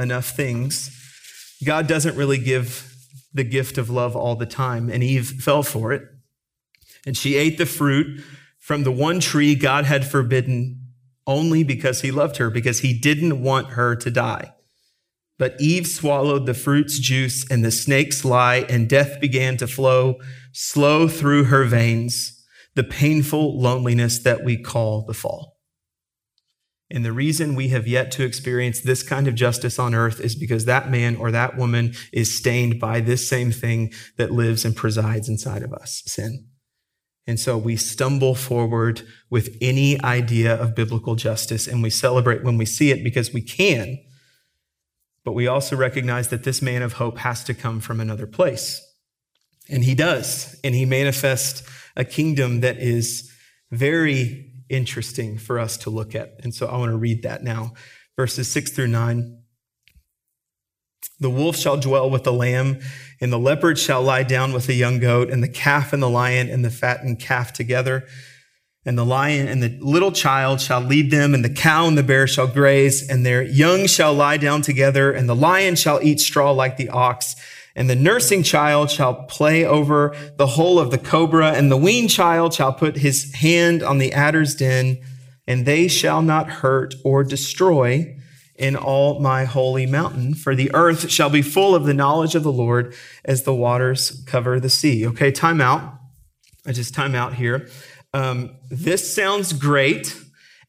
enough 0.00 0.30
things, 0.30 0.90
God 1.64 1.86
doesn't 1.86 2.16
really 2.16 2.38
give 2.38 2.94
the 3.32 3.44
gift 3.44 3.78
of 3.78 3.90
love 3.90 4.16
all 4.16 4.34
the 4.34 4.46
time. 4.46 4.88
And 4.88 5.02
Eve 5.02 5.28
fell 5.28 5.62
for 5.62 5.92
it. 5.92 6.02
And 7.06 7.16
she 7.16 7.36
ate 7.36 7.58
the 7.58 7.66
fruit 7.66 8.22
from 8.58 8.82
the 8.82 8.92
one 8.92 9.20
tree 9.20 9.54
God 9.54 9.84
had 9.84 10.06
forbidden 10.06 10.80
only 11.26 11.62
because 11.62 12.00
he 12.00 12.10
loved 12.10 12.38
her, 12.38 12.50
because 12.50 12.80
he 12.80 12.98
didn't 12.98 13.42
want 13.42 13.68
her 13.68 13.94
to 13.94 14.10
die. 14.10 14.52
But 15.38 15.58
Eve 15.60 15.86
swallowed 15.86 16.44
the 16.44 16.54
fruit's 16.54 16.98
juice 16.98 17.48
and 17.50 17.64
the 17.64 17.70
snake's 17.70 18.24
lie, 18.24 18.66
and 18.68 18.88
death 18.88 19.20
began 19.20 19.56
to 19.58 19.66
flow 19.66 20.16
slow 20.52 21.08
through 21.08 21.44
her 21.44 21.64
veins, 21.64 22.44
the 22.74 22.84
painful 22.84 23.58
loneliness 23.60 24.18
that 24.20 24.44
we 24.44 24.56
call 24.56 25.04
the 25.06 25.14
fall. 25.14 25.49
And 26.90 27.04
the 27.04 27.12
reason 27.12 27.54
we 27.54 27.68
have 27.68 27.86
yet 27.86 28.10
to 28.12 28.24
experience 28.24 28.80
this 28.80 29.02
kind 29.02 29.28
of 29.28 29.34
justice 29.34 29.78
on 29.78 29.94
earth 29.94 30.20
is 30.20 30.34
because 30.34 30.64
that 30.64 30.90
man 30.90 31.16
or 31.16 31.30
that 31.30 31.56
woman 31.56 31.94
is 32.12 32.36
stained 32.36 32.80
by 32.80 33.00
this 33.00 33.28
same 33.28 33.52
thing 33.52 33.92
that 34.16 34.32
lives 34.32 34.64
and 34.64 34.74
presides 34.74 35.28
inside 35.28 35.62
of 35.62 35.72
us 35.72 36.02
sin. 36.06 36.48
And 37.26 37.38
so 37.38 37.56
we 37.56 37.76
stumble 37.76 38.34
forward 38.34 39.02
with 39.28 39.56
any 39.60 40.00
idea 40.02 40.54
of 40.54 40.74
biblical 40.74 41.14
justice 41.14 41.68
and 41.68 41.82
we 41.82 41.90
celebrate 41.90 42.42
when 42.42 42.58
we 42.58 42.66
see 42.66 42.90
it 42.90 43.04
because 43.04 43.32
we 43.32 43.42
can 43.42 43.98
but 45.24 45.32
we 45.32 45.46
also 45.46 45.76
recognize 45.76 46.28
that 46.28 46.44
this 46.44 46.62
man 46.62 46.82
of 46.82 46.94
hope 46.94 47.18
has 47.18 47.44
to 47.44 47.54
come 47.54 47.80
from 47.80 48.00
another 48.00 48.26
place. 48.26 48.80
And 49.68 49.84
he 49.84 49.94
does. 49.94 50.58
And 50.64 50.74
he 50.74 50.84
manifests 50.84 51.62
a 51.96 52.04
kingdom 52.04 52.60
that 52.60 52.78
is 52.78 53.30
very 53.70 54.49
interesting 54.70 55.38
for 55.38 55.58
us 55.58 55.76
to 55.78 55.90
look 55.90 56.14
at. 56.14 56.34
And 56.42 56.54
so 56.54 56.66
I 56.66 56.76
want 56.76 56.90
to 56.90 56.96
read 56.96 57.22
that 57.24 57.42
now. 57.42 57.72
Verses 58.16 58.48
six 58.48 58.70
through 58.70 58.88
nine. 58.88 59.42
The 61.18 61.30
wolf 61.30 61.56
shall 61.56 61.76
dwell 61.76 62.08
with 62.08 62.24
the 62.24 62.32
lamb, 62.32 62.80
and 63.20 63.32
the 63.32 63.38
leopard 63.38 63.78
shall 63.78 64.02
lie 64.02 64.22
down 64.22 64.52
with 64.52 64.66
the 64.66 64.74
young 64.74 64.98
goat, 64.98 65.30
and 65.30 65.42
the 65.42 65.48
calf 65.48 65.92
and 65.92 66.02
the 66.02 66.08
lion 66.08 66.48
and 66.48 66.64
the 66.64 66.70
fattened 66.70 67.20
calf 67.20 67.52
together 67.52 68.06
and 68.86 68.96
the 68.96 69.04
lion 69.04 69.46
and 69.46 69.62
the 69.62 69.76
little 69.80 70.12
child 70.12 70.60
shall 70.60 70.80
lead 70.80 71.10
them, 71.10 71.34
and 71.34 71.44
the 71.44 71.50
cow 71.50 71.86
and 71.86 71.98
the 71.98 72.02
bear 72.02 72.26
shall 72.26 72.46
graze, 72.46 73.08
and 73.08 73.26
their 73.26 73.42
young 73.42 73.86
shall 73.86 74.14
lie 74.14 74.38
down 74.38 74.62
together, 74.62 75.12
and 75.12 75.28
the 75.28 75.36
lion 75.36 75.76
shall 75.76 76.00
eat 76.02 76.18
straw 76.18 76.50
like 76.50 76.76
the 76.76 76.88
ox, 76.88 77.36
and 77.74 77.88
the 77.88 77.96
nursing 77.96 78.42
child 78.42 78.90
shall 78.90 79.24
play 79.24 79.64
over 79.64 80.14
the 80.36 80.46
hole 80.46 80.78
of 80.78 80.90
the 80.90 80.98
cobra, 80.98 81.52
and 81.52 81.70
the 81.70 81.76
weaned 81.76 82.10
child 82.10 82.54
shall 82.54 82.72
put 82.72 82.96
his 82.96 83.34
hand 83.34 83.82
on 83.82 83.98
the 83.98 84.12
adder's 84.12 84.54
den, 84.54 84.98
and 85.46 85.66
they 85.66 85.88
shall 85.88 86.22
not 86.22 86.48
hurt 86.48 86.94
or 87.04 87.24
destroy 87.24 88.16
in 88.56 88.76
all 88.76 89.20
my 89.20 89.44
holy 89.44 89.86
mountain, 89.86 90.34
for 90.34 90.54
the 90.54 90.70
earth 90.74 91.10
shall 91.10 91.30
be 91.30 91.40
full 91.40 91.74
of 91.74 91.84
the 91.84 91.94
knowledge 91.94 92.34
of 92.34 92.42
the 92.42 92.52
Lord 92.52 92.94
as 93.24 93.44
the 93.44 93.54
waters 93.54 94.22
cover 94.26 94.60
the 94.60 94.68
sea. 94.68 95.06
Okay, 95.06 95.32
time 95.32 95.62
out. 95.62 95.94
I 96.66 96.72
just 96.72 96.92
time 96.92 97.14
out 97.14 97.34
here. 97.34 97.68
Um, 98.12 98.56
this 98.68 99.14
sounds 99.14 99.54
great, 99.54 100.14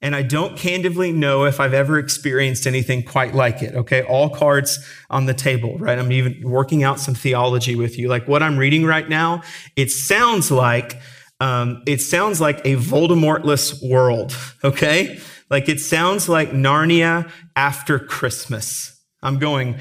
and 0.01 0.15
I 0.15 0.23
don't 0.23 0.57
candidly 0.57 1.11
know 1.11 1.45
if 1.45 1.59
I've 1.59 1.73
ever 1.73 1.99
experienced 1.99 2.65
anything 2.65 3.03
quite 3.03 3.35
like 3.35 3.61
it. 3.61 3.75
Okay, 3.75 4.01
all 4.03 4.29
cards 4.29 4.79
on 5.09 5.25
the 5.25 5.33
table, 5.33 5.77
right? 5.77 5.99
I'm 5.99 6.11
even 6.11 6.41
working 6.43 6.83
out 6.83 6.99
some 6.99 7.13
theology 7.13 7.75
with 7.75 7.99
you. 7.99 8.07
Like 8.07 8.27
what 8.27 8.41
I'm 8.41 8.57
reading 8.57 8.85
right 8.85 9.07
now, 9.07 9.43
it 9.75 9.91
sounds 9.91 10.49
like 10.49 10.97
um, 11.39 11.83
it 11.87 12.01
sounds 12.01 12.41
like 12.41 12.59
a 12.65 12.75
Voldemortless 12.75 13.87
world. 13.87 14.35
Okay, 14.63 15.19
like 15.49 15.69
it 15.69 15.79
sounds 15.79 16.27
like 16.27 16.51
Narnia 16.51 17.29
after 17.55 17.99
Christmas. 17.99 18.99
I'm 19.21 19.39
going. 19.39 19.79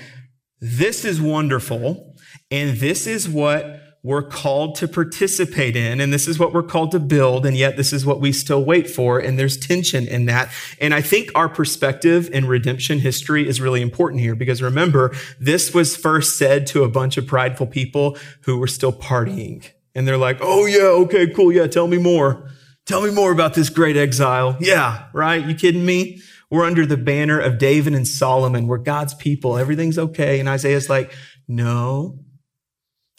This 0.63 1.07
is 1.07 1.23
wonderful, 1.23 2.17
and 2.51 2.77
this 2.77 3.07
is 3.07 3.27
what 3.27 3.80
we're 4.03 4.23
called 4.23 4.77
to 4.77 4.89
participate 4.89 5.77
in, 5.77 6.01
and 6.01 6.13
this 6.13 6.27
is 6.27 6.39
what 6.39 6.55
we're 6.55 6.63
called 6.63 6.91
to 6.93 6.99
build, 6.99 7.45
and 7.45 7.57
yet 7.57 7.77
this 7.77 7.93
is 7.93 8.07
what 8.07 8.21
we 8.21 8.33
still 8.33 8.65
wait 8.65 8.89
for, 8.89 9.19
and 9.19 9.39
there's 9.39 9.59
tension 9.59 10.09
in 10.09 10.25
that. 10.27 10.51
And 10.81 10.95
I 10.95 11.03
think 11.03 11.31
our 11.35 11.51
perspective 11.51 12.31
in 12.33 12.47
redemption 12.47 13.01
history 13.01 13.47
is 13.47 13.61
really 13.61 13.83
important 13.83 14.23
here, 14.23 14.35
because 14.35 14.63
remember, 14.63 15.13
this 15.39 15.75
was 15.75 15.97
first 15.97 16.39
said 16.39 16.67
to 16.69 16.83
a 16.83 16.89
bunch 16.89 17.19
of 17.19 17.27
prideful 17.27 17.67
people 17.67 18.17
who 18.43 18.59
were 18.59 18.67
still 18.67 18.93
partying. 18.93 19.69
And 19.95 20.09
they're 20.09 20.17
like, 20.17 20.39
oh 20.41 20.67
yeah, 20.67 20.89
okay, 21.05 21.27
cool, 21.29 21.53
yeah, 21.53 21.67
tell 21.67 21.87
me 21.87 21.99
more. 21.99 22.49
Tell 22.87 23.03
me 23.03 23.11
more 23.11 23.33
about 23.33 23.55
this 23.55 23.69
great 23.69 23.97
exile. 23.97 24.57
Yeah, 24.61 25.09
right? 25.13 25.47
You 25.47 25.55
kidding 25.55 25.85
me? 25.85 26.23
We're 26.51 26.65
under 26.65 26.87
the 26.87 26.97
banner 26.97 27.39
of 27.39 27.59
David 27.59 27.95
and 27.95 28.09
Solomon. 28.09 28.67
We're 28.67 28.79
God's 28.79 29.15
people. 29.15 29.59
Everything's 29.59 29.99
okay. 29.99 30.41
And 30.41 30.49
Isaiah's 30.49 30.89
like, 30.89 31.13
no, 31.47 32.19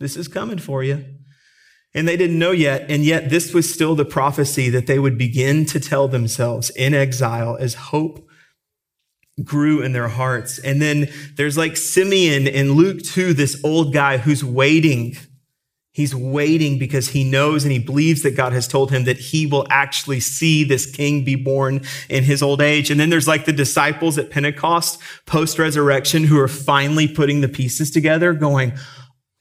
this 0.01 0.17
is 0.17 0.27
coming 0.27 0.57
for 0.57 0.83
you. 0.83 1.05
And 1.93 2.07
they 2.07 2.17
didn't 2.17 2.39
know 2.39 2.51
yet. 2.51 2.89
And 2.89 3.03
yet 3.03 3.29
this 3.29 3.53
was 3.53 3.71
still 3.71 3.95
the 3.95 4.05
prophecy 4.05 4.69
that 4.69 4.87
they 4.87 4.99
would 4.99 5.17
begin 5.17 5.65
to 5.67 5.79
tell 5.79 6.07
themselves 6.07 6.69
in 6.71 6.93
exile 6.93 7.57
as 7.59 7.73
hope 7.75 8.27
grew 9.43 9.81
in 9.81 9.93
their 9.93 10.07
hearts. 10.07 10.59
And 10.59 10.81
then 10.81 11.09
there's 11.35 11.57
like 11.57 11.77
Simeon 11.77 12.47
in 12.47 12.73
Luke 12.73 13.01
2, 13.03 13.33
this 13.33 13.59
old 13.63 13.93
guy 13.93 14.17
who's 14.17 14.43
waiting. 14.43 15.15
He's 15.93 16.15
waiting 16.15 16.79
because 16.79 17.09
he 17.09 17.29
knows 17.29 17.63
and 17.63 17.71
he 17.73 17.79
believes 17.79 18.21
that 18.21 18.37
God 18.37 18.53
has 18.53 18.67
told 18.67 18.91
him 18.91 19.03
that 19.03 19.17
he 19.17 19.45
will 19.45 19.67
actually 19.69 20.21
see 20.21 20.63
this 20.63 20.89
king 20.89 21.25
be 21.25 21.35
born 21.35 21.81
in 22.07 22.23
his 22.23 22.41
old 22.41 22.61
age. 22.61 22.89
And 22.89 22.97
then 22.97 23.09
there's 23.09 23.27
like 23.27 23.43
the 23.43 23.51
disciples 23.51 24.17
at 24.17 24.29
Pentecost 24.29 25.01
post 25.25 25.59
resurrection 25.59 26.23
who 26.23 26.39
are 26.39 26.47
finally 26.47 27.09
putting 27.09 27.41
the 27.41 27.49
pieces 27.49 27.91
together 27.91 28.31
going, 28.31 28.71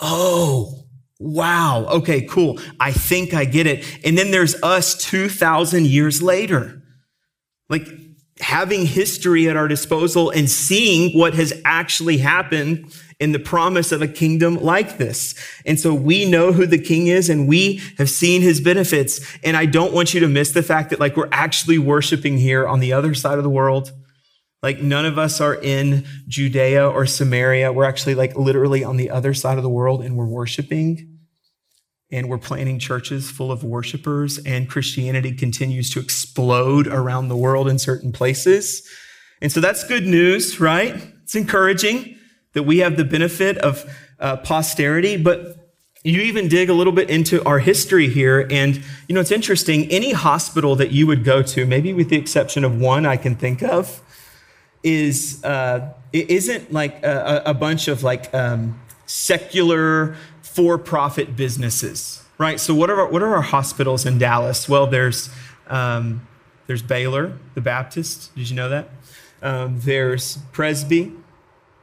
Oh, 0.00 0.84
wow. 1.18 1.86
Okay, 1.86 2.22
cool. 2.22 2.58
I 2.78 2.92
think 2.92 3.34
I 3.34 3.44
get 3.44 3.66
it. 3.66 3.84
And 4.04 4.16
then 4.16 4.30
there's 4.30 4.60
us 4.62 4.94
2,000 4.96 5.86
years 5.86 6.22
later. 6.22 6.82
Like 7.68 7.86
having 8.40 8.86
history 8.86 9.48
at 9.48 9.56
our 9.56 9.68
disposal 9.68 10.30
and 10.30 10.48
seeing 10.48 11.16
what 11.16 11.34
has 11.34 11.52
actually 11.64 12.18
happened 12.18 12.92
in 13.20 13.32
the 13.32 13.38
promise 13.38 13.92
of 13.92 14.00
a 14.00 14.08
kingdom 14.08 14.56
like 14.56 14.96
this. 14.96 15.34
And 15.66 15.78
so 15.78 15.92
we 15.92 16.28
know 16.28 16.52
who 16.52 16.66
the 16.66 16.78
king 16.78 17.06
is 17.06 17.28
and 17.28 17.46
we 17.46 17.82
have 17.98 18.08
seen 18.08 18.40
his 18.40 18.62
benefits. 18.62 19.20
And 19.44 19.58
I 19.58 19.66
don't 19.66 19.92
want 19.92 20.14
you 20.14 20.20
to 20.20 20.28
miss 20.28 20.52
the 20.52 20.62
fact 20.62 20.88
that 20.90 20.98
like 20.98 21.16
we're 21.16 21.28
actually 21.30 21.76
worshiping 21.76 22.38
here 22.38 22.66
on 22.66 22.80
the 22.80 22.94
other 22.94 23.12
side 23.12 23.36
of 23.36 23.44
the 23.44 23.50
world 23.50 23.92
like 24.62 24.80
none 24.80 25.06
of 25.06 25.18
us 25.18 25.40
are 25.40 25.54
in 25.54 26.06
Judea 26.28 26.88
or 26.88 27.06
Samaria. 27.06 27.72
We're 27.72 27.84
actually 27.84 28.14
like 28.14 28.36
literally 28.36 28.84
on 28.84 28.96
the 28.96 29.10
other 29.10 29.32
side 29.32 29.56
of 29.56 29.62
the 29.62 29.70
world 29.70 30.02
and 30.02 30.16
we're 30.16 30.26
worshiping 30.26 31.18
and 32.12 32.28
we're 32.28 32.38
planting 32.38 32.78
churches 32.78 33.30
full 33.30 33.52
of 33.52 33.62
worshipers 33.64 34.38
and 34.44 34.68
Christianity 34.68 35.32
continues 35.32 35.90
to 35.90 36.00
explode 36.00 36.86
around 36.86 37.28
the 37.28 37.36
world 37.36 37.68
in 37.68 37.78
certain 37.78 38.12
places. 38.12 38.86
And 39.40 39.50
so 39.50 39.60
that's 39.60 39.84
good 39.84 40.06
news, 40.06 40.60
right? 40.60 40.94
It's 41.22 41.34
encouraging 41.34 42.18
that 42.52 42.64
we 42.64 42.78
have 42.78 42.96
the 42.96 43.04
benefit 43.04 43.56
of 43.58 43.84
uh, 44.18 44.36
posterity, 44.38 45.16
but 45.16 45.56
you 46.02 46.20
even 46.22 46.48
dig 46.48 46.68
a 46.68 46.74
little 46.74 46.92
bit 46.92 47.08
into 47.10 47.42
our 47.44 47.58
history 47.58 48.08
here. 48.08 48.46
And, 48.50 48.82
you 49.06 49.14
know, 49.14 49.20
it's 49.20 49.30
interesting. 49.30 49.90
Any 49.90 50.12
hospital 50.12 50.74
that 50.76 50.90
you 50.90 51.06
would 51.06 51.24
go 51.24 51.42
to, 51.42 51.66
maybe 51.66 51.92
with 51.92 52.08
the 52.08 52.16
exception 52.16 52.64
of 52.64 52.78
one 52.78 53.06
I 53.06 53.16
can 53.16 53.36
think 53.36 53.62
of, 53.62 54.02
is 54.82 55.42
uh, 55.44 55.92
it 56.12 56.30
isn't 56.30 56.72
like 56.72 57.02
a, 57.02 57.42
a 57.46 57.54
bunch 57.54 57.88
of 57.88 58.02
like 58.02 58.32
um, 58.34 58.80
secular 59.06 60.16
for-profit 60.42 61.36
businesses, 61.36 62.24
right? 62.38 62.58
So 62.58 62.74
what 62.74 62.90
are 62.90 63.00
our, 63.00 63.08
what 63.08 63.22
are 63.22 63.34
our 63.34 63.42
hospitals 63.42 64.06
in 64.06 64.18
Dallas? 64.18 64.68
Well, 64.68 64.86
there's 64.86 65.30
um, 65.68 66.26
there's 66.66 66.82
Baylor, 66.82 67.38
the 67.54 67.60
Baptist. 67.60 68.34
Did 68.34 68.50
you 68.50 68.56
know 68.56 68.68
that? 68.68 68.88
Um, 69.42 69.80
there's 69.80 70.38
Presby. 70.52 71.12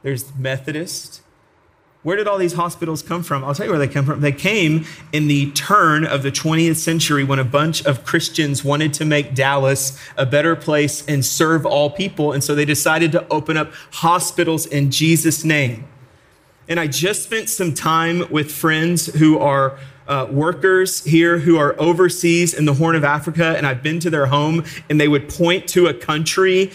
There's 0.02 0.34
Methodist. 0.34 1.22
Where 2.04 2.16
did 2.16 2.28
all 2.28 2.38
these 2.38 2.52
hospitals 2.52 3.02
come 3.02 3.24
from? 3.24 3.44
I'll 3.44 3.54
tell 3.54 3.66
you 3.66 3.72
where 3.72 3.78
they 3.78 3.92
come 3.92 4.06
from. 4.06 4.20
They 4.20 4.32
came 4.32 4.86
in 5.12 5.26
the 5.26 5.50
turn 5.50 6.06
of 6.06 6.22
the 6.22 6.30
20th 6.30 6.76
century 6.76 7.24
when 7.24 7.40
a 7.40 7.44
bunch 7.44 7.84
of 7.84 8.04
Christians 8.04 8.64
wanted 8.64 8.94
to 8.94 9.04
make 9.04 9.34
Dallas 9.34 9.98
a 10.16 10.24
better 10.24 10.54
place 10.54 11.04
and 11.06 11.24
serve 11.24 11.66
all 11.66 11.90
people. 11.90 12.32
And 12.32 12.44
so 12.44 12.54
they 12.54 12.64
decided 12.64 13.10
to 13.12 13.26
open 13.32 13.56
up 13.56 13.72
hospitals 13.92 14.64
in 14.64 14.92
Jesus' 14.92 15.44
name. 15.44 15.88
And 16.68 16.78
I 16.78 16.86
just 16.86 17.24
spent 17.24 17.48
some 17.48 17.74
time 17.74 18.30
with 18.30 18.52
friends 18.52 19.06
who 19.06 19.38
are 19.38 19.76
uh, 20.06 20.26
workers 20.30 21.04
here 21.04 21.38
who 21.38 21.58
are 21.58 21.78
overseas 21.78 22.54
in 22.54 22.64
the 22.64 22.74
Horn 22.74 22.96
of 22.96 23.04
Africa, 23.04 23.54
and 23.56 23.66
I've 23.66 23.82
been 23.82 24.00
to 24.00 24.10
their 24.10 24.26
home, 24.26 24.64
and 24.88 24.98
they 24.98 25.08
would 25.08 25.28
point 25.28 25.68
to 25.68 25.86
a 25.86 25.94
country 25.94 26.72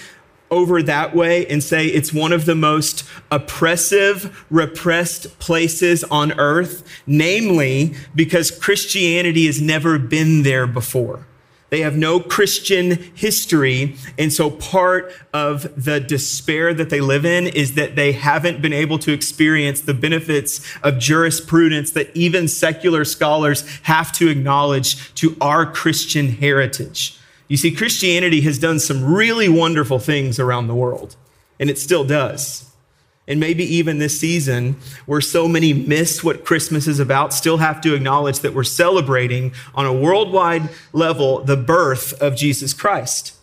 over 0.53 0.83
that 0.83 1.15
way 1.15 1.45
and 1.47 1.63
say 1.63 1.87
it's 1.87 2.13
one 2.13 2.31
of 2.31 2.45
the 2.45 2.55
most 2.55 3.03
oppressive, 3.31 4.45
repressed 4.49 5.39
places 5.39 6.03
on 6.05 6.31
earth, 6.39 6.87
namely 7.07 7.95
because 8.13 8.51
Christianity 8.51 9.47
has 9.47 9.59
never 9.59 9.97
been 9.97 10.43
there 10.43 10.67
before. 10.67 11.25
They 11.73 11.81
have 11.81 11.97
no 11.97 12.19
Christian 12.19 12.91
history. 13.15 13.95
And 14.19 14.31
so 14.31 14.51
part 14.51 15.11
of 15.33 15.63
the 15.83 15.99
despair 15.99 16.71
that 16.71 16.91
they 16.91 17.01
live 17.01 17.25
in 17.25 17.47
is 17.47 17.73
that 17.73 17.95
they 17.95 18.11
haven't 18.11 18.61
been 18.61 18.73
able 18.73 18.99
to 18.99 19.11
experience 19.11 19.81
the 19.81 19.95
benefits 19.95 20.63
of 20.83 20.99
jurisprudence 20.99 21.89
that 21.93 22.15
even 22.15 22.47
secular 22.47 23.03
scholars 23.03 23.67
have 23.83 24.11
to 24.11 24.29
acknowledge 24.29 25.15
to 25.15 25.35
our 25.41 25.65
Christian 25.65 26.33
heritage. 26.33 27.17
You 27.47 27.57
see, 27.57 27.71
Christianity 27.71 28.41
has 28.41 28.57
done 28.57 28.79
some 28.79 29.13
really 29.13 29.49
wonderful 29.49 29.99
things 29.99 30.39
around 30.39 30.67
the 30.67 30.75
world, 30.75 31.15
and 31.59 31.69
it 31.69 31.77
still 31.77 32.03
does. 32.03 32.69
And 33.27 33.39
maybe 33.39 33.63
even 33.63 33.99
this 33.99 34.19
season, 34.19 34.75
where 35.05 35.21
so 35.21 35.47
many 35.47 35.71
miss 35.71 36.23
what 36.23 36.43
Christmas 36.43 36.87
is 36.87 36.99
about, 36.99 37.33
still 37.33 37.57
have 37.57 37.79
to 37.81 37.93
acknowledge 37.93 38.39
that 38.39 38.53
we're 38.53 38.63
celebrating 38.63 39.53
on 39.73 39.85
a 39.85 39.93
worldwide 39.93 40.69
level 40.91 41.39
the 41.41 41.55
birth 41.55 42.13
of 42.21 42.35
Jesus 42.35 42.73
Christ. 42.73 43.37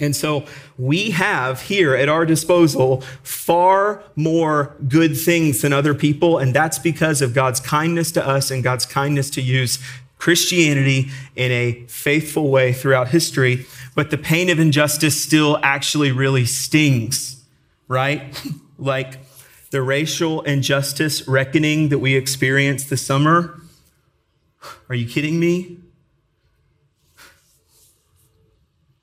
And 0.00 0.16
so 0.16 0.44
we 0.76 1.10
have 1.12 1.62
here 1.62 1.94
at 1.94 2.08
our 2.08 2.26
disposal 2.26 3.02
far 3.22 4.02
more 4.16 4.74
good 4.88 5.16
things 5.16 5.62
than 5.62 5.72
other 5.72 5.94
people. 5.94 6.38
And 6.38 6.52
that's 6.52 6.80
because 6.80 7.22
of 7.22 7.32
God's 7.32 7.60
kindness 7.60 8.10
to 8.12 8.26
us 8.26 8.50
and 8.50 8.64
God's 8.64 8.86
kindness 8.86 9.30
to 9.30 9.40
use 9.40 9.78
Christianity 10.24 11.10
in 11.36 11.52
a 11.52 11.84
faithful 11.86 12.48
way 12.48 12.72
throughout 12.72 13.08
history. 13.08 13.66
But 13.94 14.08
the 14.08 14.16
pain 14.16 14.48
of 14.48 14.58
injustice 14.58 15.22
still 15.22 15.58
actually 15.62 16.12
really 16.12 16.46
stings, 16.46 17.44
right? 17.88 18.34
like 18.78 19.18
the 19.70 19.82
racial 19.82 20.40
injustice 20.40 21.28
reckoning 21.28 21.90
that 21.90 21.98
we 21.98 22.16
experienced 22.16 22.88
this 22.88 23.04
summer. 23.04 23.60
Are 24.88 24.94
you 24.94 25.06
kidding 25.06 25.38
me? 25.38 25.76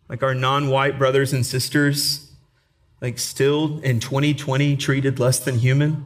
Like 0.10 0.23
our 0.23 0.34
non 0.34 0.69
white 0.69 0.97
brothers 0.97 1.34
and 1.34 1.45
sisters, 1.45 2.31
like 2.99 3.19
still 3.19 3.79
in 3.81 3.99
2020 3.99 4.75
treated 4.75 5.19
less 5.19 5.38
than 5.38 5.60
human? 5.60 6.03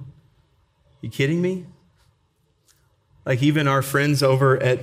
You 1.00 1.10
kidding 1.10 1.42
me? 1.42 1.68
Like 3.26 3.42
even 3.42 3.68
our 3.70 3.82
friends 3.82 4.22
over 4.22 4.62
at 4.62 4.82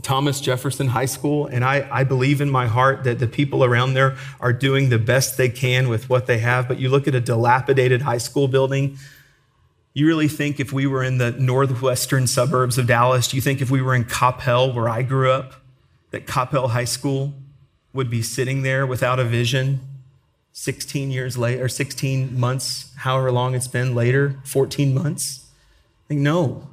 Thomas 0.00 0.40
Jefferson 0.40 0.88
High 0.88 1.06
School, 1.06 1.46
and 1.46 1.64
I, 1.64 1.86
I 1.90 2.04
believe 2.04 2.40
in 2.40 2.50
my 2.50 2.66
heart 2.66 3.04
that 3.04 3.18
the 3.18 3.26
people 3.26 3.62
around 3.62 3.94
there 3.94 4.16
are 4.40 4.52
doing 4.52 4.88
the 4.88 4.98
best 4.98 5.36
they 5.36 5.48
can 5.48 5.88
with 5.88 6.08
what 6.08 6.26
they 6.26 6.38
have. 6.38 6.66
But 6.66 6.78
you 6.78 6.88
look 6.88 7.06
at 7.06 7.14
a 7.14 7.20
dilapidated 7.20 8.02
high 8.02 8.18
school 8.18 8.48
building, 8.48 8.98
you 9.94 10.06
really 10.06 10.28
think 10.28 10.58
if 10.58 10.72
we 10.72 10.86
were 10.86 11.04
in 11.04 11.18
the 11.18 11.32
northwestern 11.32 12.26
suburbs 12.26 12.78
of 12.78 12.86
Dallas, 12.86 13.28
do 13.28 13.36
you 13.36 13.42
think 13.42 13.60
if 13.60 13.70
we 13.70 13.82
were 13.82 13.94
in 13.94 14.04
Coppell, 14.04 14.74
where 14.74 14.88
I 14.88 15.02
grew 15.02 15.30
up, 15.30 15.54
that 16.10 16.26
Coppell 16.26 16.70
High 16.70 16.84
School 16.84 17.34
would 17.92 18.08
be 18.08 18.22
sitting 18.22 18.62
there 18.62 18.86
without 18.86 19.18
a 19.18 19.24
vision 19.24 19.80
16 20.52 21.10
years 21.10 21.36
later, 21.36 21.64
or 21.64 21.68
16 21.68 22.38
months, 22.38 22.92
however 22.96 23.30
long 23.30 23.54
it's 23.54 23.68
been 23.68 23.94
later, 23.94 24.40
14 24.44 24.94
months? 24.94 25.46
Like, 26.08 26.18
no. 26.18 26.68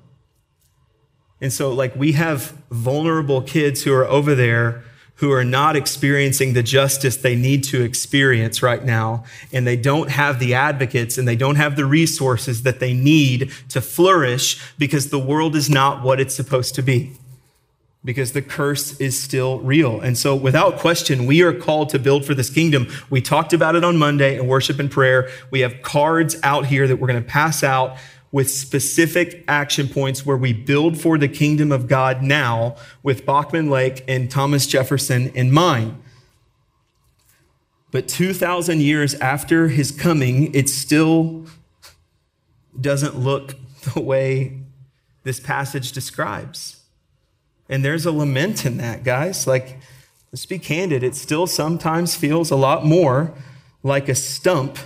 And 1.41 1.53
so, 1.53 1.71
like, 1.71 1.95
we 1.95 2.13
have 2.13 2.53
vulnerable 2.69 3.41
kids 3.41 3.83
who 3.83 3.93
are 3.93 4.05
over 4.05 4.35
there 4.35 4.83
who 5.19 5.31
are 5.33 5.43
not 5.43 5.75
experiencing 5.75 6.53
the 6.53 6.63
justice 6.63 7.17
they 7.17 7.35
need 7.35 7.61
to 7.61 7.81
experience 7.81 8.63
right 8.63 8.85
now. 8.85 9.25
And 9.51 9.67
they 9.67 9.75
don't 9.75 10.09
have 10.09 10.39
the 10.39 10.53
advocates 10.53 11.17
and 11.17 11.27
they 11.27 11.35
don't 11.35 11.57
have 11.57 11.75
the 11.75 11.85
resources 11.85 12.63
that 12.63 12.79
they 12.79 12.93
need 12.93 13.51
to 13.69 13.81
flourish 13.81 14.61
because 14.77 15.09
the 15.09 15.19
world 15.19 15.57
is 15.57 15.69
not 15.69 16.03
what 16.03 16.21
it's 16.21 16.33
supposed 16.33 16.73
to 16.75 16.81
be. 16.81 17.17
Because 18.05 18.31
the 18.31 18.41
curse 18.41 18.97
is 19.01 19.21
still 19.21 19.59
real. 19.59 19.99
And 19.99 20.17
so, 20.17 20.33
without 20.33 20.79
question, 20.79 21.25
we 21.25 21.41
are 21.41 21.51
called 21.51 21.89
to 21.89 21.99
build 21.99 22.23
for 22.23 22.33
this 22.33 22.49
kingdom. 22.49 22.87
We 23.09 23.19
talked 23.19 23.51
about 23.51 23.75
it 23.75 23.83
on 23.83 23.97
Monday 23.97 24.39
in 24.39 24.47
worship 24.47 24.79
and 24.79 24.89
prayer. 24.89 25.29
We 25.51 25.59
have 25.59 25.81
cards 25.81 26.37
out 26.43 26.67
here 26.67 26.87
that 26.87 26.95
we're 26.95 27.07
going 27.07 27.21
to 27.21 27.29
pass 27.29 27.61
out 27.61 27.97
with 28.31 28.49
specific 28.51 29.43
action 29.47 29.87
points 29.87 30.25
where 30.25 30.37
we 30.37 30.53
build 30.53 30.99
for 30.99 31.17
the 31.17 31.27
kingdom 31.27 31.71
of 31.71 31.87
God 31.87 32.21
now 32.21 32.75
with 33.01 33.25
Bachman 33.25 33.69
Lake 33.69 34.03
and 34.07 34.29
Thomas 34.29 34.67
Jefferson 34.67 35.29
in 35.29 35.51
mind. 35.51 36.01
But 37.91 38.07
2,000 38.07 38.81
years 38.81 39.15
after 39.15 39.69
his 39.69 39.91
coming, 39.91 40.53
it 40.53 40.69
still 40.69 41.45
doesn't 42.79 43.17
look 43.17 43.55
the 43.93 44.01
way 44.01 44.61
this 45.23 45.39
passage 45.39 45.91
describes. 45.91 46.81
And 47.67 47.83
there's 47.83 48.05
a 48.05 48.11
lament 48.11 48.65
in 48.65 48.77
that, 48.77 49.03
guys. 49.03 49.47
Like, 49.47 49.79
let's 50.31 50.45
be 50.45 50.59
candid, 50.59 51.03
it 51.03 51.15
still 51.15 51.47
sometimes 51.47 52.15
feels 52.15 52.51
a 52.51 52.55
lot 52.55 52.85
more 52.85 53.33
like 53.81 54.09
a 54.09 54.15
stump 54.15 54.77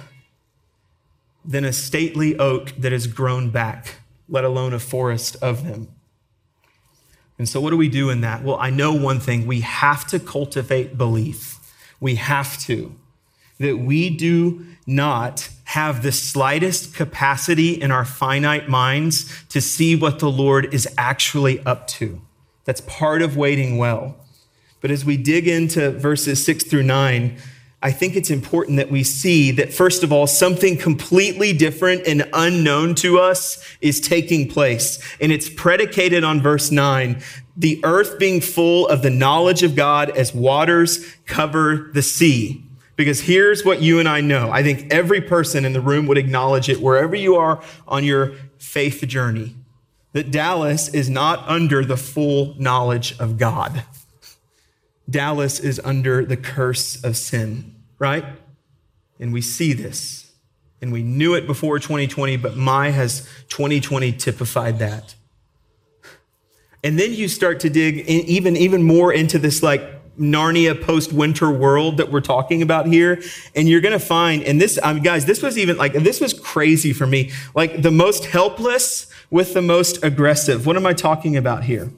than 1.46 1.66
a 1.66 1.74
stately 1.74 2.38
oak 2.38 2.74
that 2.78 2.92
has 2.92 3.08
grown 3.08 3.50
back, 3.50 3.96
let 4.30 4.44
alone 4.44 4.74
a 4.74 4.80
forest 4.80 5.36
of 5.42 5.66
them. 5.68 5.90
And 7.38 7.50
so, 7.50 7.60
what 7.60 7.72
do 7.72 7.78
we 7.78 7.90
do 7.90 8.10
in 8.10 8.22
that? 8.22 8.44
Well, 8.44 8.58
I 8.60 8.70
know 8.70 8.94
one 8.94 9.20
thing 9.20 9.46
we 9.46 9.62
have 9.62 10.06
to 10.08 10.20
cultivate 10.20 10.98
belief. 10.98 11.60
We 12.00 12.16
have 12.16 12.58
to. 12.60 12.96
That 13.60 13.78
we 13.78 14.10
do 14.10 14.66
not 14.86 15.50
have 15.66 16.04
the 16.04 16.12
slightest 16.12 16.94
capacity 16.94 17.72
in 17.72 17.92
our 17.92 18.06
finite 18.06 18.70
minds 18.70 19.44
to 19.50 19.62
see 19.62 19.96
what 19.96 20.20
the 20.20 20.30
Lord 20.30 20.74
is 20.74 20.88
actually 20.98 21.60
up 21.66 21.88
to. 21.88 22.22
That's 22.66 22.82
part 22.82 23.22
of 23.22 23.36
waiting 23.36 23.78
well. 23.78 24.18
But 24.82 24.92
as 24.92 25.06
we 25.06 25.18
dig 25.18 25.48
into 25.48 25.92
verses 25.92 26.44
six 26.44 26.64
through 26.64 26.84
nine, 26.84 27.38
I 27.84 27.92
think 27.92 28.16
it's 28.16 28.30
important 28.30 28.78
that 28.78 28.90
we 28.90 29.04
see 29.04 29.52
that, 29.52 29.74
first 29.74 30.04
of 30.04 30.14
all, 30.14 30.26
something 30.26 30.78
completely 30.78 31.52
different 31.52 32.08
and 32.08 32.30
unknown 32.32 32.96
to 32.96 33.20
us 33.20 33.62
is 33.82 34.00
taking 34.00 34.48
place. 34.48 35.00
And 35.20 35.34
it's 35.34 35.50
predicated 35.50 36.24
on 36.24 36.42
verse 36.42 36.72
nine 36.72 37.22
the 37.58 37.82
earth 37.84 38.18
being 38.18 38.40
full 38.42 38.88
of 38.88 39.04
the 39.04 39.10
knowledge 39.10 39.62
of 39.62 39.76
God 39.76 40.10
as 40.12 40.34
waters 40.34 41.06
cover 41.26 41.92
the 41.94 42.02
sea. 42.02 42.64
Because 42.96 43.20
here's 43.20 43.66
what 43.66 43.82
you 43.82 44.00
and 44.00 44.08
I 44.08 44.22
know. 44.22 44.50
I 44.50 44.64
think 44.64 44.92
every 44.92 45.20
person 45.20 45.66
in 45.66 45.74
the 45.74 45.82
room 45.82 46.08
would 46.08 46.18
acknowledge 46.18 46.70
it 46.70 46.82
wherever 46.82 47.16
you 47.16 47.36
are 47.36 47.62
on 47.86 48.06
your 48.06 48.32
faith 48.60 49.06
journey 49.08 49.56
that 50.14 50.32
Dallas 50.32 50.88
is 50.94 51.10
not 51.10 51.48
under 51.50 51.84
the 51.84 51.98
full 51.98 52.56
knowledge 52.58 53.20
of 53.20 53.38
God. 53.38 53.84
Dallas 55.10 55.60
is 55.60 55.82
under 55.84 56.24
the 56.24 56.38
curse 56.38 57.04
of 57.04 57.18
sin 57.18 57.73
right? 58.04 58.26
And 59.18 59.32
we 59.32 59.40
see 59.40 59.72
this. 59.72 60.30
And 60.82 60.92
we 60.92 61.02
knew 61.02 61.36
it 61.36 61.48
before 61.48 61.80
2020, 61.80 62.36
but 62.36 62.58
my 62.58 62.90
has 62.90 63.22
2020 63.48 64.12
typified 64.12 64.80
that. 64.80 65.16
And 66.84 67.00
then 67.00 67.14
you 67.14 67.30
start 67.30 67.62
to 67.62 67.70
dig 67.70 68.00
even, 68.10 68.58
even 68.58 68.84
more 68.84 69.14
into 69.14 69.40
this 69.40 69.64
like 69.64 69.82
Narnia 70.20 70.80
post 70.84 71.14
winter 71.14 71.50
world 71.50 71.96
that 71.96 72.12
we're 72.12 72.20
talking 72.20 72.62
about 72.62 72.88
here. 72.88 73.22
And 73.56 73.70
you're 73.70 73.80
going 73.80 73.98
to 73.98 74.06
find, 74.06 74.44
and 74.44 74.60
this, 74.60 74.78
um, 74.84 75.02
guys, 75.02 75.26
this 75.26 75.42
was 75.42 75.58
even 75.58 75.78
like, 75.78 75.94
this 75.94 76.20
was 76.20 76.34
crazy 76.34 76.92
for 76.92 77.08
me. 77.08 77.32
Like 77.56 77.82
the 77.84 77.92
most 77.92 78.26
helpless 78.26 79.08
with 79.32 79.54
the 79.54 79.62
most 79.62 80.04
aggressive. 80.04 80.66
What 80.66 80.76
am 80.76 80.86
I 80.86 80.92
talking 80.92 81.38
about 81.38 81.64
here? 81.64 81.90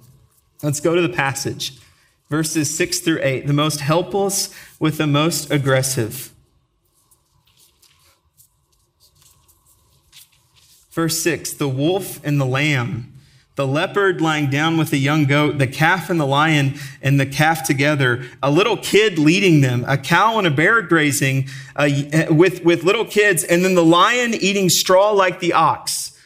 Let's 0.62 0.80
go 0.80 0.94
to 0.94 1.02
the 1.02 1.10
passage 1.10 1.80
verses 2.30 2.76
6 2.76 3.00
through 3.00 3.20
8, 3.22 3.48
the 3.48 3.54
most 3.54 3.82
helpless 3.82 4.54
with 4.80 4.98
the 4.98 5.08
most 5.08 5.52
aggressive. 5.52 6.32
Verse 10.92 11.20
6 11.20 11.54
the 11.54 11.68
wolf 11.68 12.22
and 12.24 12.40
the 12.40 12.46
lamb, 12.46 13.14
the 13.56 13.68
leopard 13.68 14.22
lying 14.22 14.50
down 14.50 14.78
with 14.78 14.90
the 14.92 14.98
young 14.98 15.26
goat, 15.26 15.58
the 15.58 15.68
calf 15.68 16.10
and 16.10 16.20
the 16.20 16.26
lion 16.26 16.76
and 17.02 17.20
the 17.20 17.26
calf 17.26 17.66
together, 17.66 18.26
a 18.42 18.50
little 18.50 18.78
kid 18.78 19.20
leading 19.20 19.62
them, 19.62 19.84
a 19.88 19.98
cow 19.98 20.38
and 20.38 20.48
a 20.48 20.52
bear 20.52 20.82
grazing 20.82 21.48
uh, 21.76 21.90
with, 22.30 22.64
with 22.64 22.84
little 22.84 23.06
kids, 23.06 23.44
and 23.44 23.64
then 23.64 23.76
the 23.76 23.84
lion 23.84 24.34
eating 24.34 24.70
straw 24.70 25.12
like 25.12 25.42
the 25.42 25.54
ox. 25.54 26.18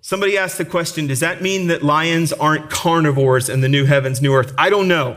Somebody 0.00 0.38
asked 0.38 0.58
the 0.58 0.64
question 0.64 1.06
Does 1.06 1.20
that 1.20 1.42
mean 1.42 1.66
that 1.68 1.82
lions 1.82 2.32
aren't 2.32 2.70
carnivores 2.70 3.48
in 3.48 3.62
the 3.62 3.68
new 3.68 3.84
heavens, 3.84 4.22
new 4.22 4.34
earth? 4.34 4.54
I 4.56 4.70
don't 4.70 4.86
know 4.86 5.16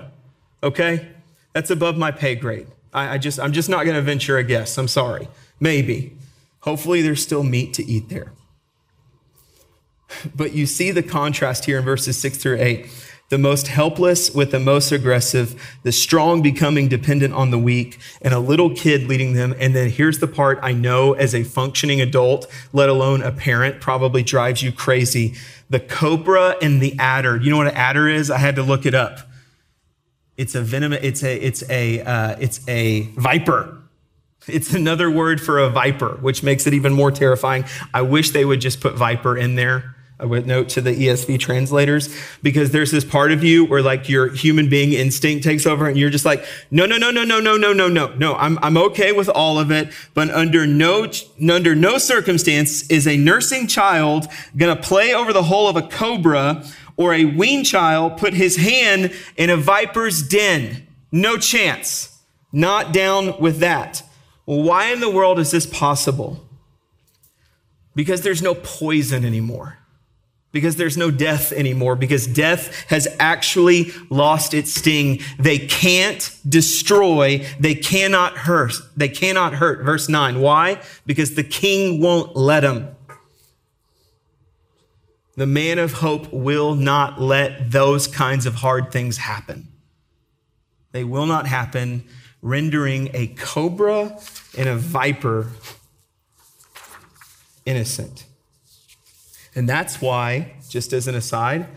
okay? 0.63 1.09
That's 1.53 1.69
above 1.69 1.97
my 1.97 2.11
pay 2.11 2.35
grade. 2.35 2.67
I, 2.93 3.15
I 3.15 3.17
just, 3.17 3.39
I'm 3.39 3.53
just 3.53 3.69
not 3.69 3.83
going 3.83 3.95
to 3.95 4.01
venture 4.01 4.37
a 4.37 4.43
guess. 4.43 4.77
I'm 4.77 4.87
sorry. 4.87 5.27
Maybe. 5.59 6.15
Hopefully, 6.61 7.01
there's 7.01 7.21
still 7.21 7.43
meat 7.43 7.73
to 7.75 7.85
eat 7.85 8.09
there. 8.09 8.33
But 10.35 10.53
you 10.53 10.65
see 10.65 10.91
the 10.91 11.03
contrast 11.03 11.65
here 11.65 11.79
in 11.79 11.85
verses 11.85 12.17
six 12.17 12.37
through 12.37 12.57
eight. 12.59 12.89
The 13.29 13.37
most 13.37 13.67
helpless 13.67 14.33
with 14.33 14.51
the 14.51 14.59
most 14.59 14.89
aggressive, 14.93 15.61
the 15.83 15.91
strong 15.91 16.41
becoming 16.41 16.87
dependent 16.87 17.33
on 17.33 17.51
the 17.51 17.57
weak, 17.57 17.99
and 18.21 18.33
a 18.33 18.39
little 18.39 18.73
kid 18.73 19.03
leading 19.03 19.33
them. 19.33 19.53
And 19.59 19.75
then 19.75 19.89
here's 19.89 20.19
the 20.19 20.27
part 20.27 20.59
I 20.61 20.71
know 20.71 21.11
as 21.11 21.35
a 21.35 21.43
functioning 21.43 21.99
adult, 21.99 22.47
let 22.71 22.87
alone 22.87 23.21
a 23.21 23.33
parent, 23.33 23.81
probably 23.81 24.23
drives 24.23 24.63
you 24.63 24.71
crazy. 24.71 25.35
The 25.69 25.81
cobra 25.81 26.55
and 26.61 26.81
the 26.81 26.95
adder. 26.99 27.35
You 27.35 27.49
know 27.49 27.57
what 27.57 27.67
an 27.67 27.75
adder 27.75 28.07
is? 28.07 28.31
I 28.31 28.37
had 28.37 28.55
to 28.55 28.63
look 28.63 28.85
it 28.85 28.95
up. 28.95 29.26
It's 30.37 30.53
a 30.53 30.61
venom. 30.61 30.93
It's 30.93 31.23
a 31.23 31.35
it's 31.35 31.67
a 31.69 32.01
uh, 32.01 32.35
it's 32.39 32.65
a 32.67 33.01
viper. 33.17 33.77
It's 34.47 34.73
another 34.73 35.11
word 35.11 35.41
for 35.41 35.59
a 35.59 35.69
viper, 35.69 36.17
which 36.21 36.41
makes 36.43 36.67
it 36.67 36.73
even 36.73 36.93
more 36.93 37.11
terrifying. 37.11 37.65
I 37.93 38.03
wish 38.03 38.31
they 38.31 38.45
would 38.45 38.61
just 38.61 38.79
put 38.79 38.95
viper 38.95 39.35
in 39.35 39.55
there. 39.55 39.95
I 40.19 40.25
would 40.25 40.47
note 40.47 40.69
to 40.69 40.81
the 40.81 40.91
ESV 40.91 41.39
translators 41.39 42.15
because 42.41 42.71
there's 42.71 42.89
this 42.91 43.05
part 43.05 43.31
of 43.31 43.43
you 43.43 43.65
where 43.65 43.83
like 43.83 44.09
your 44.09 44.29
human 44.29 44.67
being 44.67 44.93
instinct 44.93 45.43
takes 45.43 45.67
over 45.67 45.87
and 45.87 45.95
you're 45.95 46.09
just 46.09 46.25
like, 46.25 46.43
no, 46.71 46.87
no, 46.87 46.97
no, 46.97 47.11
no, 47.11 47.23
no, 47.23 47.39
no, 47.39 47.55
no, 47.55 47.71
no, 47.71 47.87
no, 47.87 48.07
no. 48.15 48.33
I'm, 48.35 48.57
I'm 48.63 48.77
okay 48.77 49.11
with 49.11 49.29
all 49.29 49.59
of 49.59 49.69
it, 49.69 49.89
but 50.15 50.31
under 50.31 50.65
no, 50.65 51.07
under 51.51 51.75
no 51.75 51.99
circumstance 51.99 52.89
is 52.89 53.07
a 53.07 53.15
nursing 53.15 53.67
child 53.67 54.27
going 54.55 54.75
to 54.75 54.81
play 54.81 55.13
over 55.13 55.33
the 55.33 55.43
hole 55.43 55.67
of 55.67 55.75
a 55.75 55.83
cobra 55.83 56.65
or 56.97 57.13
a 57.13 57.25
weaned 57.25 57.65
child 57.65 58.17
put 58.17 58.33
his 58.33 58.57
hand 58.57 59.13
in 59.37 59.49
a 59.49 59.57
viper's 59.57 60.21
den. 60.21 60.87
No 61.11 61.37
chance. 61.37 62.19
Not 62.51 62.91
down 62.91 63.39
with 63.39 63.59
that. 63.59 64.03
Well, 64.45 64.63
why 64.63 64.91
in 64.91 64.99
the 64.99 65.09
world 65.09 65.39
is 65.39 65.51
this 65.51 65.65
possible? 65.65 66.45
Because 67.95 68.21
there's 68.21 68.41
no 68.41 68.55
poison 68.55 69.23
anymore 69.23 69.77
because 70.57 70.75
there's 70.75 70.97
no 70.97 71.11
death 71.11 71.51
anymore, 71.51 71.95
because 71.95 72.25
death 72.25 72.89
has 72.89 73.07
actually 73.19 73.91
lost 74.09 74.55
its 74.55 74.73
sting. 74.73 75.19
They 75.37 75.59
can't 75.59 76.35
destroy, 76.49 77.45
they 77.59 77.75
cannot 77.75 78.35
hurt, 78.37 78.73
they 78.95 79.09
cannot 79.09 79.53
hurt. 79.53 79.85
Verse 79.85 80.09
9. 80.09 80.41
Why? 80.41 80.81
Because 81.05 81.35
the 81.35 81.43
king 81.43 82.01
won't 82.01 82.35
let 82.35 82.61
them. 82.61 82.95
The 85.37 85.45
man 85.45 85.77
of 85.77 85.93
hope 85.93 86.33
will 86.33 86.73
not 86.73 87.21
let 87.21 87.69
those 87.69 88.07
kinds 88.07 88.47
of 88.47 88.55
hard 88.55 88.91
things 88.91 89.17
happen. 89.17 89.67
They 90.93 91.03
will 91.03 91.27
not 91.27 91.45
happen, 91.45 92.05
rendering 92.41 93.11
a 93.13 93.27
cobra 93.27 94.19
and 94.57 94.67
a 94.67 94.75
viper 94.75 95.51
innocent. 97.67 98.25
And 99.53 99.69
that's 99.69 100.01
why, 100.01 100.55
just 100.69 100.91
as 100.91 101.07
an 101.07 101.13
aside, 101.13 101.67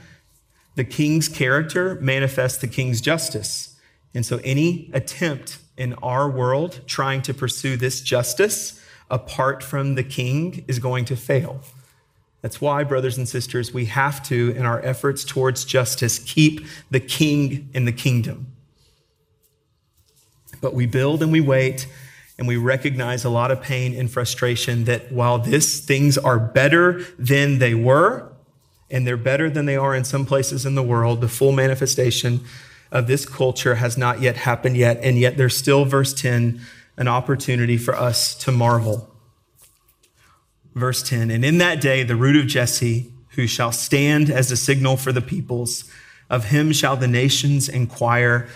the 0.75 0.85
king's 0.85 1.29
character 1.29 1.97
manifests 2.01 2.59
the 2.59 2.67
king's 2.67 3.03
justice. 3.03 3.77
And 4.15 4.25
so 4.25 4.41
any 4.43 4.91
attempt 4.95 5.59
in 5.77 5.93
our 6.03 6.31
world 6.31 6.81
trying 6.87 7.21
to 7.23 7.35
pursue 7.35 7.77
this 7.77 8.01
justice 8.01 8.83
apart 9.11 9.63
from 9.63 9.97
the 9.97 10.05
king 10.05 10.65
is 10.67 10.79
going 10.79 11.05
to 11.05 11.17
fail. 11.17 11.61
That's 12.43 12.61
why, 12.61 12.85
brothers 12.85 13.19
and 13.19 13.29
sisters, 13.29 13.75
we 13.75 13.87
have 13.87 14.23
to, 14.25 14.51
in 14.57 14.65
our 14.65 14.81
efforts 14.85 15.25
towards 15.25 15.65
justice, 15.65 16.19
keep 16.19 16.67
the 16.91 17.01
king 17.01 17.69
in 17.75 17.85
the 17.85 17.93
kingdom. 17.93 18.47
But 20.61 20.75
we 20.75 20.87
build 20.87 21.23
and 21.23 21.33
we 21.33 21.41
wait 21.41 21.87
and 22.39 22.49
we 22.49 22.57
recognize 22.57 23.25
a 23.25 23.31
lot 23.31 23.51
of 23.51 23.61
pain 23.61 23.95
and 23.95 24.11
frustration 24.11 24.85
that 24.85 25.13
while 25.13 25.39
this 25.39 25.81
things 25.81 26.17
are 26.17 26.39
better 26.39 27.05
than 27.19 27.59
they 27.59 27.75
were, 27.75 28.31
and 28.91 29.07
they're 29.07 29.17
better 29.17 29.49
than 29.49 29.67
they 29.67 29.77
are 29.77 29.95
in 29.95 30.05
some 30.05 30.27
places 30.27 30.67
in 30.67 30.75
the 30.75 30.83
world, 30.83 31.21
the 31.21 31.29
full 31.29 31.53
manifestation 31.53 32.41
of 32.91 33.07
this 33.07 33.25
culture 33.25 33.77
has 33.77 33.97
not 33.97 34.21
yet 34.21 34.37
happened 34.39 34.77
yet. 34.77 34.99
And 35.03 35.19
yet 35.19 35.37
there's 35.37 35.57
still, 35.57 35.85
verse 35.85 36.13
10, 36.13 36.61
an 36.97 37.07
opportunity 37.07 37.77
for 37.77 37.95
us 37.95 38.35
to 38.37 38.51
marvel. 38.51 39.10
Verse 40.75 41.03
10, 41.03 41.31
and 41.31 41.45
in 41.45 41.59
that 41.59 41.81
day, 41.81 42.03
the 42.05 42.17
root 42.17 42.37
of 42.37 42.47
Jesse, 42.47 43.13
who 43.31 43.47
shall 43.47 43.73
stand 43.73 44.31
as 44.31 44.51
a 44.51 44.57
signal 44.57 44.97
for 44.97 45.13
the 45.13 45.21
peoples, 45.21 45.85
of 46.29 46.47
him 46.47 46.73
shall 46.73 46.97
the 46.97 47.09
nations 47.09 47.69
inquire 47.69 48.49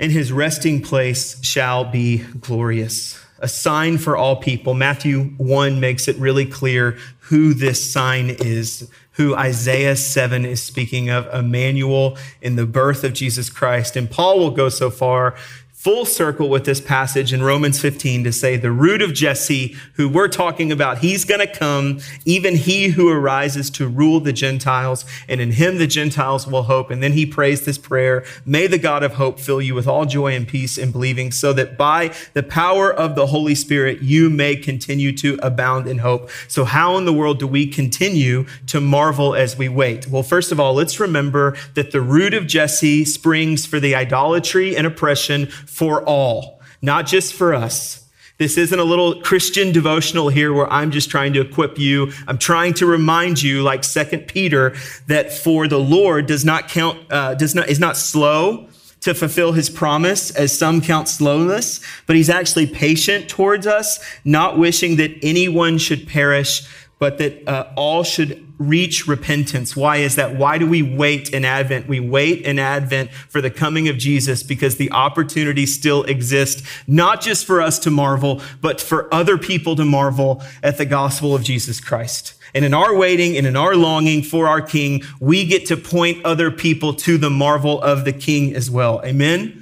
and 0.00 0.10
his 0.10 0.32
resting 0.32 0.80
place 0.80 1.38
shall 1.44 1.84
be 1.84 2.18
glorious. 2.40 3.22
A 3.38 3.48
sign 3.48 3.98
for 3.98 4.16
all 4.16 4.36
people. 4.36 4.72
Matthew 4.72 5.24
1 5.36 5.78
makes 5.78 6.08
it 6.08 6.16
really 6.16 6.46
clear 6.46 6.96
who 7.20 7.52
this 7.52 7.92
sign 7.92 8.30
is, 8.30 8.90
who 9.12 9.36
Isaiah 9.36 9.96
7 9.96 10.46
is 10.46 10.62
speaking 10.62 11.10
of, 11.10 11.32
Emmanuel 11.34 12.16
in 12.40 12.56
the 12.56 12.66
birth 12.66 13.04
of 13.04 13.12
Jesus 13.12 13.50
Christ. 13.50 13.94
And 13.94 14.10
Paul 14.10 14.38
will 14.38 14.50
go 14.50 14.70
so 14.70 14.90
far 14.90 15.36
full 15.80 16.04
circle 16.04 16.50
with 16.50 16.66
this 16.66 16.78
passage 16.78 17.32
in 17.32 17.42
Romans 17.42 17.80
15 17.80 18.24
to 18.24 18.30
say 18.30 18.54
the 18.58 18.70
root 18.70 19.00
of 19.00 19.14
Jesse, 19.14 19.74
who 19.94 20.10
we're 20.10 20.28
talking 20.28 20.70
about, 20.70 20.98
he's 20.98 21.24
going 21.24 21.40
to 21.40 21.46
come, 21.46 22.00
even 22.26 22.54
he 22.54 22.88
who 22.88 23.08
arises 23.08 23.70
to 23.70 23.88
rule 23.88 24.20
the 24.20 24.30
Gentiles, 24.34 25.06
and 25.26 25.40
in 25.40 25.52
him 25.52 25.78
the 25.78 25.86
Gentiles 25.86 26.46
will 26.46 26.64
hope. 26.64 26.90
And 26.90 27.02
then 27.02 27.12
he 27.12 27.24
prays 27.24 27.64
this 27.64 27.78
prayer, 27.78 28.26
may 28.44 28.66
the 28.66 28.76
God 28.76 29.02
of 29.02 29.14
hope 29.14 29.40
fill 29.40 29.62
you 29.62 29.74
with 29.74 29.88
all 29.88 30.04
joy 30.04 30.34
and 30.34 30.46
peace 30.46 30.76
in 30.76 30.92
believing, 30.92 31.32
so 31.32 31.54
that 31.54 31.78
by 31.78 32.12
the 32.34 32.42
power 32.42 32.92
of 32.92 33.14
the 33.14 33.28
Holy 33.28 33.54
Spirit, 33.54 34.02
you 34.02 34.28
may 34.28 34.56
continue 34.56 35.16
to 35.16 35.38
abound 35.42 35.86
in 35.86 35.96
hope. 35.96 36.28
So 36.46 36.66
how 36.66 36.98
in 36.98 37.06
the 37.06 37.12
world 37.14 37.38
do 37.38 37.46
we 37.46 37.66
continue 37.66 38.44
to 38.66 38.82
marvel 38.82 39.34
as 39.34 39.56
we 39.56 39.70
wait? 39.70 40.08
Well, 40.08 40.24
first 40.24 40.52
of 40.52 40.60
all, 40.60 40.74
let's 40.74 41.00
remember 41.00 41.56
that 41.72 41.90
the 41.90 42.02
root 42.02 42.34
of 42.34 42.46
Jesse 42.46 43.06
springs 43.06 43.64
for 43.64 43.80
the 43.80 43.94
idolatry 43.94 44.76
and 44.76 44.86
oppression 44.86 45.48
for 45.70 46.02
all, 46.04 46.60
not 46.82 47.06
just 47.06 47.32
for 47.32 47.54
us. 47.54 48.04
This 48.38 48.56
isn't 48.56 48.78
a 48.78 48.84
little 48.84 49.20
Christian 49.20 49.70
devotional 49.70 50.30
here 50.30 50.52
where 50.52 50.70
I'm 50.72 50.90
just 50.90 51.10
trying 51.10 51.34
to 51.34 51.42
equip 51.42 51.78
you. 51.78 52.10
I'm 52.26 52.38
trying 52.38 52.74
to 52.74 52.86
remind 52.86 53.42
you, 53.42 53.62
like 53.62 53.84
Second 53.84 54.28
Peter, 54.28 54.74
that 55.08 55.30
for 55.30 55.68
the 55.68 55.78
Lord 55.78 56.26
does 56.26 56.44
not 56.44 56.68
count, 56.68 56.98
uh, 57.10 57.34
does 57.34 57.54
not, 57.54 57.68
is 57.68 57.78
not 57.78 57.96
slow 57.98 58.66
to 59.00 59.14
fulfill 59.14 59.52
his 59.52 59.68
promise 59.70 60.30
as 60.30 60.56
some 60.56 60.80
count 60.80 61.08
slowness, 61.08 61.80
but 62.06 62.16
he's 62.16 62.30
actually 62.30 62.66
patient 62.66 63.28
towards 63.28 63.66
us, 63.66 63.98
not 64.24 64.58
wishing 64.58 64.96
that 64.96 65.12
anyone 65.22 65.78
should 65.78 66.08
perish, 66.08 66.66
but 66.98 67.18
that 67.18 67.46
uh, 67.48 67.66
all 67.76 68.02
should 68.02 68.49
reach 68.60 69.08
repentance. 69.08 69.74
Why 69.74 69.96
is 69.96 70.16
that? 70.16 70.36
Why 70.36 70.58
do 70.58 70.68
we 70.68 70.82
wait 70.82 71.30
in 71.30 71.44
Advent? 71.44 71.88
We 71.88 71.98
wait 71.98 72.42
in 72.42 72.58
Advent 72.58 73.10
for 73.10 73.40
the 73.40 73.50
coming 73.50 73.88
of 73.88 73.96
Jesus 73.96 74.42
because 74.42 74.76
the 74.76 74.92
opportunity 74.92 75.64
still 75.64 76.04
exists, 76.04 76.62
not 76.86 77.22
just 77.22 77.46
for 77.46 77.60
us 77.62 77.78
to 77.80 77.90
marvel, 77.90 78.42
but 78.60 78.80
for 78.80 79.12
other 79.12 79.38
people 79.38 79.74
to 79.76 79.84
marvel 79.84 80.42
at 80.62 80.76
the 80.76 80.84
gospel 80.84 81.34
of 81.34 81.42
Jesus 81.42 81.80
Christ. 81.80 82.34
And 82.54 82.64
in 82.64 82.74
our 82.74 82.94
waiting 82.94 83.36
and 83.36 83.46
in 83.46 83.56
our 83.56 83.74
longing 83.74 84.22
for 84.22 84.46
our 84.46 84.60
King, 84.60 85.02
we 85.20 85.46
get 85.46 85.66
to 85.66 85.76
point 85.76 86.24
other 86.24 86.50
people 86.50 86.92
to 86.94 87.16
the 87.16 87.30
marvel 87.30 87.80
of 87.80 88.04
the 88.04 88.12
King 88.12 88.54
as 88.54 88.70
well. 88.70 89.00
Amen? 89.04 89.59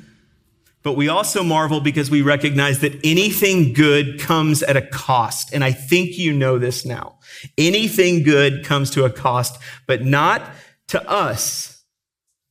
But 0.83 0.95
we 0.95 1.09
also 1.09 1.43
marvel 1.43 1.81
because 1.81 2.11
we 2.11 2.23
recognize 2.23 2.81
that 2.81 2.99
anything 3.05 3.73
good 3.73 4.21
comes 4.21 4.63
at 4.63 4.77
a 4.77 4.83
cost. 4.83 5.53
And 5.53 5.65
I 5.65 5.73
think 5.73 6.17
you 6.17 6.33
know 6.33 6.59
this 6.59 6.85
now. 6.85 7.19
Anything 7.57 8.23
good 8.23 8.65
comes 8.65 8.91
to 8.91 9.05
a 9.05 9.11
cost, 9.11 9.61
but 9.87 10.05
not 10.05 10.43
to 10.89 11.09
us, 11.09 11.85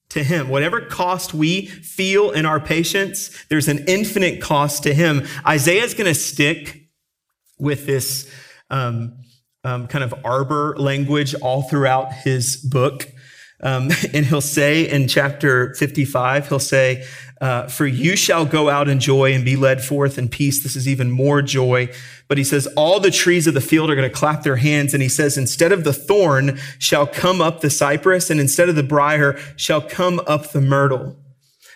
to 0.10 0.24
him. 0.24 0.50
Whatever 0.50 0.82
cost 0.82 1.34
we 1.34 1.68
feel 1.68 2.32
in 2.32 2.46
our 2.46 2.60
patience, 2.60 3.46
there's 3.50 3.68
an 3.68 3.86
infinite 3.88 4.42
cost 4.42 4.84
to 4.84 4.94
him. 4.94 5.26
Isaiah 5.46 5.84
is 5.84 5.94
going 5.94 6.08
to 6.08 6.16
stick 6.16 6.90
with 7.60 7.86
this 7.86 8.32
um, 8.70 9.18
um, 9.64 9.88
kind 9.88 10.04
of 10.04 10.14
arbor 10.24 10.76
language 10.78 11.34
all 11.36 11.64
throughout 11.64 12.14
his 12.14 12.58
book. 12.58 13.08
Um, 13.62 13.90
and 14.14 14.26
he'll 14.26 14.42
say 14.42 14.90
in 14.90 15.08
chapter 15.08 15.74
55, 15.76 16.48
he'll 16.48 16.60
say, 16.60 17.06
uh, 17.42 17.68
For 17.68 17.86
you 17.86 18.16
shall 18.16 18.46
go 18.46 18.70
out 18.70 18.88
in 18.88 19.00
joy 19.00 19.34
and 19.34 19.46
be 19.46 19.56
led 19.56 19.84
forth 19.84 20.18
in 20.18 20.30
peace. 20.30 20.64
This 20.64 20.76
is 20.76 20.88
even 20.88 21.12
more 21.12 21.42
joy. 21.42 21.90
But 22.28 22.38
he 22.38 22.44
says, 22.44 22.68
All 22.76 23.00
the 23.00 23.12
trees 23.12 23.48
of 23.48 23.54
the 23.54 23.62
field 23.62 23.90
are 23.90 23.96
going 23.96 24.10
to 24.10 24.16
clap 24.16 24.44
their 24.44 24.56
hands. 24.56 24.94
And 24.94 25.04
he 25.04 25.10
says, 25.10 25.38
Instead 25.38 25.72
of 25.72 25.84
the 25.84 25.94
thorn 25.94 26.60
shall 26.80 27.08
come 27.08 27.42
up 27.42 27.62
the 27.62 27.70
cypress, 27.70 28.30
and 28.30 28.40
instead 28.40 28.70
of 28.70 28.76
the 28.76 28.84
brier 28.84 29.40
shall 29.56 29.82
come 29.82 30.20
up 30.28 30.52
the 30.52 30.62
myrtle. 30.62 31.16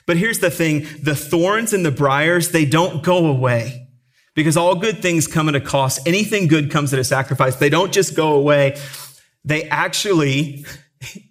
But 0.05 0.17
here's 0.17 0.39
the 0.39 0.51
thing 0.51 0.87
the 1.01 1.15
thorns 1.15 1.73
and 1.73 1.85
the 1.85 1.91
briars, 1.91 2.51
they 2.51 2.65
don't 2.65 3.03
go 3.03 3.27
away. 3.27 3.87
Because 4.33 4.55
all 4.55 4.75
good 4.75 4.99
things 5.01 5.27
come 5.27 5.49
at 5.49 5.55
a 5.55 5.61
cost. 5.61 6.07
Anything 6.07 6.47
good 6.47 6.71
comes 6.71 6.93
at 6.93 6.99
a 6.99 7.03
sacrifice. 7.03 7.57
They 7.57 7.69
don't 7.69 7.91
just 7.91 8.15
go 8.15 8.33
away. 8.33 8.77
They 9.43 9.63
actually 9.65 10.65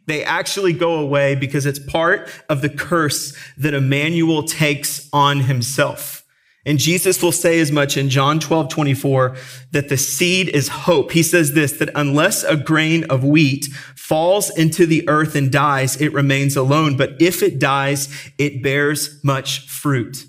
they 0.07 0.25
actually 0.25 0.73
go 0.73 0.95
away 0.95 1.35
because 1.35 1.67
it's 1.67 1.79
part 1.79 2.29
of 2.49 2.63
the 2.63 2.69
curse 2.69 3.37
that 3.57 3.75
Emmanuel 3.75 4.43
takes 4.43 5.09
on 5.13 5.41
himself. 5.41 6.25
And 6.67 6.79
Jesus 6.79 7.23
will 7.23 7.33
say 7.33 7.59
as 7.61 7.73
much 7.73 7.97
in 7.97 8.11
John 8.11 8.39
12, 8.39 8.69
24, 8.69 9.37
that 9.73 9.89
the 9.89 9.97
seed 9.97 10.49
is 10.51 10.69
hope. 10.69 11.13
He 11.13 11.23
says 11.23 11.55
this, 11.55 11.73
that 11.79 11.91
unless 11.95 12.45
a 12.45 12.57
grain 12.57 13.05
of 13.05 13.25
wheat 13.25 13.67
falls 13.97 14.51
into 14.59 14.85
the 14.85 15.09
earth 15.09 15.35
and 15.35 15.51
dies, 15.51 15.99
it 16.01 16.13
remains 16.13 16.57
alone. 16.57 16.97
But 16.97 17.21
if 17.21 17.43
it 17.43 17.59
dies, 17.59 18.31
it 18.37 18.63
bears 18.63 19.25
much 19.25 19.67
fruit. 19.69 20.27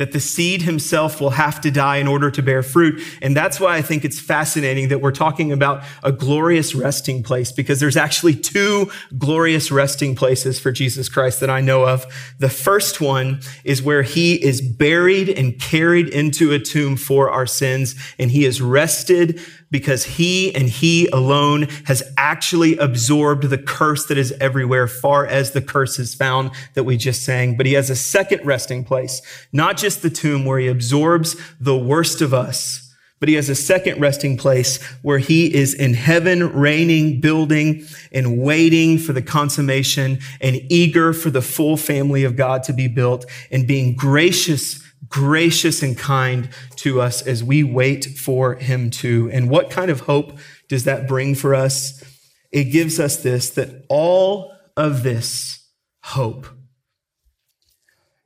That 0.00 0.12
the 0.12 0.18
seed 0.18 0.62
himself 0.62 1.20
will 1.20 1.28
have 1.28 1.60
to 1.60 1.70
die 1.70 1.98
in 1.98 2.08
order 2.08 2.30
to 2.30 2.42
bear 2.42 2.62
fruit. 2.62 3.02
And 3.20 3.36
that's 3.36 3.60
why 3.60 3.76
I 3.76 3.82
think 3.82 4.02
it's 4.02 4.18
fascinating 4.18 4.88
that 4.88 5.02
we're 5.02 5.12
talking 5.12 5.52
about 5.52 5.84
a 6.02 6.10
glorious 6.10 6.74
resting 6.74 7.22
place 7.22 7.52
because 7.52 7.80
there's 7.80 7.98
actually 7.98 8.34
two 8.34 8.90
glorious 9.18 9.70
resting 9.70 10.14
places 10.14 10.58
for 10.58 10.72
Jesus 10.72 11.10
Christ 11.10 11.40
that 11.40 11.50
I 11.50 11.60
know 11.60 11.84
of. 11.86 12.06
The 12.38 12.48
first 12.48 13.02
one 13.02 13.42
is 13.62 13.82
where 13.82 14.00
he 14.00 14.42
is 14.42 14.62
buried 14.62 15.28
and 15.28 15.60
carried 15.60 16.08
into 16.08 16.54
a 16.54 16.58
tomb 16.58 16.96
for 16.96 17.30
our 17.30 17.44
sins 17.44 17.94
and 18.18 18.30
he 18.30 18.46
is 18.46 18.62
rested 18.62 19.38
because 19.70 20.04
he 20.04 20.54
and 20.54 20.68
he 20.68 21.06
alone 21.08 21.62
has 21.86 22.02
actually 22.16 22.76
absorbed 22.78 23.44
the 23.44 23.58
curse 23.58 24.06
that 24.06 24.18
is 24.18 24.32
everywhere, 24.40 24.88
far 24.88 25.26
as 25.26 25.52
the 25.52 25.62
curse 25.62 25.98
is 25.98 26.14
found 26.14 26.50
that 26.74 26.84
we 26.84 26.96
just 26.96 27.24
sang. 27.24 27.56
But 27.56 27.66
he 27.66 27.74
has 27.74 27.90
a 27.90 27.96
second 27.96 28.44
resting 28.44 28.84
place, 28.84 29.22
not 29.52 29.76
just 29.76 30.02
the 30.02 30.10
tomb 30.10 30.44
where 30.44 30.58
he 30.58 30.68
absorbs 30.68 31.36
the 31.60 31.76
worst 31.76 32.20
of 32.20 32.34
us, 32.34 32.90
but 33.20 33.28
he 33.28 33.34
has 33.34 33.50
a 33.50 33.54
second 33.54 34.00
resting 34.00 34.36
place 34.36 34.82
where 35.02 35.18
he 35.18 35.54
is 35.54 35.74
in 35.74 35.92
heaven, 35.92 36.52
reigning, 36.52 37.20
building, 37.20 37.86
and 38.12 38.40
waiting 38.40 38.96
for 38.96 39.12
the 39.12 39.22
consummation 39.22 40.18
and 40.40 40.60
eager 40.70 41.12
for 41.12 41.30
the 41.30 41.42
full 41.42 41.76
family 41.76 42.24
of 42.24 42.34
God 42.34 42.62
to 42.64 42.72
be 42.72 42.88
built 42.88 43.26
and 43.50 43.68
being 43.68 43.94
gracious 43.94 44.82
gracious 45.10 45.82
and 45.82 45.98
kind 45.98 46.48
to 46.76 47.00
us 47.00 47.20
as 47.20 47.44
we 47.44 47.62
wait 47.62 48.04
for 48.04 48.54
him 48.54 48.90
to. 48.90 49.28
And 49.32 49.50
what 49.50 49.68
kind 49.68 49.90
of 49.90 50.00
hope 50.00 50.38
does 50.68 50.84
that 50.84 51.06
bring 51.06 51.34
for 51.34 51.54
us? 51.54 52.02
It 52.50 52.64
gives 52.64 52.98
us 52.98 53.18
this 53.18 53.50
that 53.50 53.84
all 53.88 54.54
of 54.76 55.02
this 55.02 55.68
hope 56.04 56.46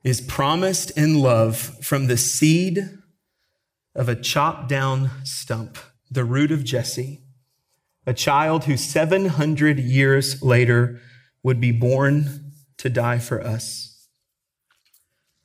is 0.03 0.21
promised 0.21 0.91
in 0.91 1.19
love 1.19 1.57
from 1.57 2.05
the 2.07 2.17
seed 2.17 2.79
of 3.95 4.07
a 4.07 4.15
chopped 4.15 4.69
down 4.69 5.09
stump, 5.23 5.77
the 6.11 6.23
root 6.23 6.51
of 6.51 6.63
Jesse, 6.63 7.21
a 8.05 8.13
child 8.13 8.65
who 8.65 8.77
700 8.77 9.79
years 9.79 10.43
later 10.43 11.01
would 11.41 11.59
be 11.59 11.71
born 11.71 12.51
to 12.77 12.89
die 12.89 13.17
for 13.17 13.41
us. 13.41 14.07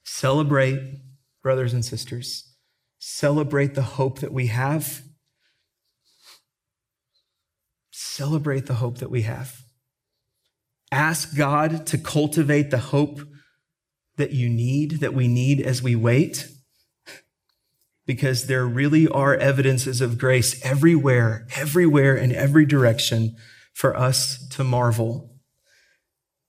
Celebrate 0.04 1.00
brothers 1.42 1.72
and 1.72 1.84
sisters. 1.84 2.54
Celebrate 2.98 3.74
the 3.74 3.82
hope 3.82 4.20
that 4.20 4.32
we 4.32 4.48
have. 4.48 5.02
Celebrate 7.90 8.66
the 8.66 8.74
hope 8.74 8.98
that 8.98 9.10
we 9.10 9.22
have. 9.22 9.62
Ask 10.92 11.36
God 11.36 11.86
to 11.86 11.98
cultivate 11.98 12.70
the 12.70 12.78
hope 12.78 13.20
that 14.16 14.32
you 14.32 14.48
need, 14.48 15.00
that 15.00 15.14
we 15.14 15.28
need 15.28 15.60
as 15.62 15.82
we 15.82 15.96
wait, 15.96 16.48
because 18.06 18.46
there 18.46 18.66
really 18.66 19.08
are 19.08 19.34
evidences 19.36 20.00
of 20.00 20.18
grace 20.18 20.60
everywhere, 20.64 21.46
everywhere, 21.56 22.16
in 22.16 22.34
every 22.34 22.66
direction 22.66 23.36
for 23.72 23.96
us 23.96 24.46
to 24.48 24.64
marvel. 24.64 25.38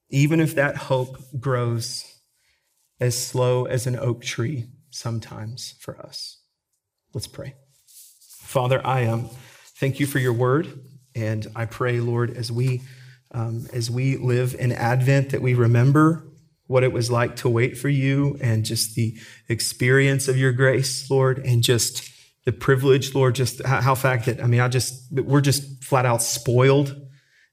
Even 0.09 0.41
if 0.41 0.53
that 0.55 0.75
hope 0.75 1.17
grows 1.39 2.03
as 2.99 3.17
slow 3.17 3.65
as 3.65 3.87
an 3.87 3.97
oak 3.97 4.23
tree 4.23 4.67
sometimes 4.91 5.75
for 5.79 5.99
us. 5.99 6.37
Let's 7.13 7.27
pray. 7.27 7.55
Father, 7.87 8.85
I 8.85 9.05
um, 9.05 9.29
thank 9.77 9.99
you 9.99 10.05
for 10.05 10.19
your 10.19 10.33
word. 10.33 10.67
And 11.15 11.47
I 11.55 11.65
pray, 11.65 11.99
Lord, 11.99 12.35
as 12.37 12.51
we, 12.51 12.81
um, 13.31 13.67
as 13.73 13.89
we 13.91 14.17
live 14.17 14.55
in 14.57 14.71
Advent, 14.71 15.31
that 15.31 15.41
we 15.41 15.53
remember 15.53 16.23
what 16.67 16.83
it 16.83 16.93
was 16.93 17.11
like 17.11 17.35
to 17.37 17.49
wait 17.49 17.77
for 17.77 17.89
you 17.89 18.37
and 18.39 18.63
just 18.63 18.95
the 18.95 19.17
experience 19.49 20.29
of 20.29 20.37
your 20.37 20.53
grace, 20.53 21.09
Lord, 21.11 21.39
and 21.39 21.61
just 21.61 22.09
the 22.45 22.53
privilege, 22.53 23.13
Lord, 23.13 23.35
just 23.35 23.63
how, 23.65 23.81
how 23.81 23.95
fact 23.95 24.25
that, 24.25 24.41
I 24.41 24.47
mean, 24.47 24.61
I 24.61 24.69
just, 24.69 25.11
we're 25.11 25.41
just 25.41 25.83
flat 25.83 26.05
out 26.05 26.21
spoiled 26.21 26.95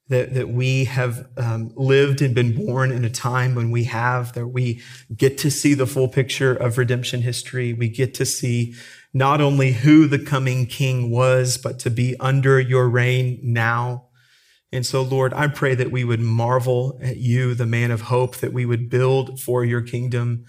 that, 0.08 0.34
that 0.34 0.48
we 0.48 0.84
have 0.86 1.28
um, 1.36 1.72
lived 1.76 2.22
and 2.22 2.34
been 2.34 2.54
born 2.54 2.90
in 2.90 3.04
a 3.04 3.10
time 3.10 3.54
when 3.54 3.70
we 3.70 3.84
have, 3.84 4.32
that 4.32 4.48
we 4.48 4.80
get 5.14 5.38
to 5.38 5.50
see 5.50 5.74
the 5.74 5.86
full 5.86 6.08
picture 6.08 6.54
of 6.54 6.78
redemption 6.78 7.22
history. 7.22 7.74
We 7.74 7.88
get 7.88 8.14
to 8.14 8.24
see 8.24 8.74
not 9.12 9.40
only 9.40 9.72
who 9.72 10.06
the 10.06 10.18
coming 10.18 10.66
king 10.66 11.10
was, 11.10 11.58
but 11.58 11.78
to 11.80 11.90
be 11.90 12.16
under 12.20 12.58
your 12.58 12.88
reign 12.88 13.38
now. 13.42 14.06
And 14.72 14.84
so, 14.84 15.02
Lord, 15.02 15.32
I 15.32 15.48
pray 15.48 15.74
that 15.74 15.90
we 15.90 16.04
would 16.04 16.20
marvel 16.20 16.98
at 17.02 17.16
you, 17.16 17.54
the 17.54 17.66
man 17.66 17.90
of 17.90 18.02
hope, 18.02 18.36
that 18.36 18.52
we 18.52 18.66
would 18.66 18.90
build 18.90 19.40
for 19.40 19.64
your 19.64 19.80
kingdom 19.82 20.44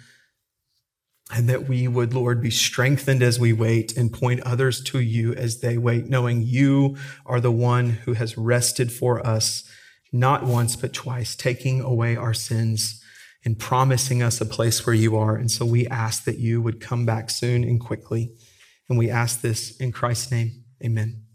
and 1.32 1.48
that 1.48 1.68
we 1.68 1.88
would, 1.88 2.14
Lord, 2.14 2.42
be 2.42 2.50
strengthened 2.50 3.22
as 3.22 3.40
we 3.40 3.54
wait 3.54 3.96
and 3.96 4.12
point 4.12 4.42
others 4.42 4.82
to 4.86 5.00
you 5.00 5.34
as 5.34 5.60
they 5.60 5.78
wait, 5.78 6.08
knowing 6.08 6.42
you 6.42 6.98
are 7.26 7.40
the 7.40 7.52
one 7.52 7.90
who 7.90 8.14
has 8.14 8.38
rested 8.38 8.92
for 8.92 9.26
us, 9.26 9.64
not 10.12 10.44
once, 10.44 10.76
but 10.76 10.94
twice, 10.94 11.36
taking 11.36 11.82
away 11.82 12.16
our 12.16 12.34
sins 12.34 13.04
and 13.46 13.60
promising 13.60 14.24
us 14.24 14.42
a 14.42 14.46
place 14.46 14.86
where 14.86 14.96
you 14.96 15.16
are. 15.16 15.36
And 15.36 15.52
so 15.52 15.66
we 15.66 15.88
ask 15.88 16.26
that 16.26 16.40
you 16.40 16.62
would 16.62 16.82
come 16.82 17.06
back 17.06 17.30
soon 17.30 17.64
and 17.64 17.80
quickly. 17.80 18.32
And 18.90 18.98
we 18.98 19.10
ask 19.10 19.42
this 19.42 19.78
in 19.78 19.92
Christ's 19.92 20.32
name. 20.32 20.64
Amen. 20.84 21.29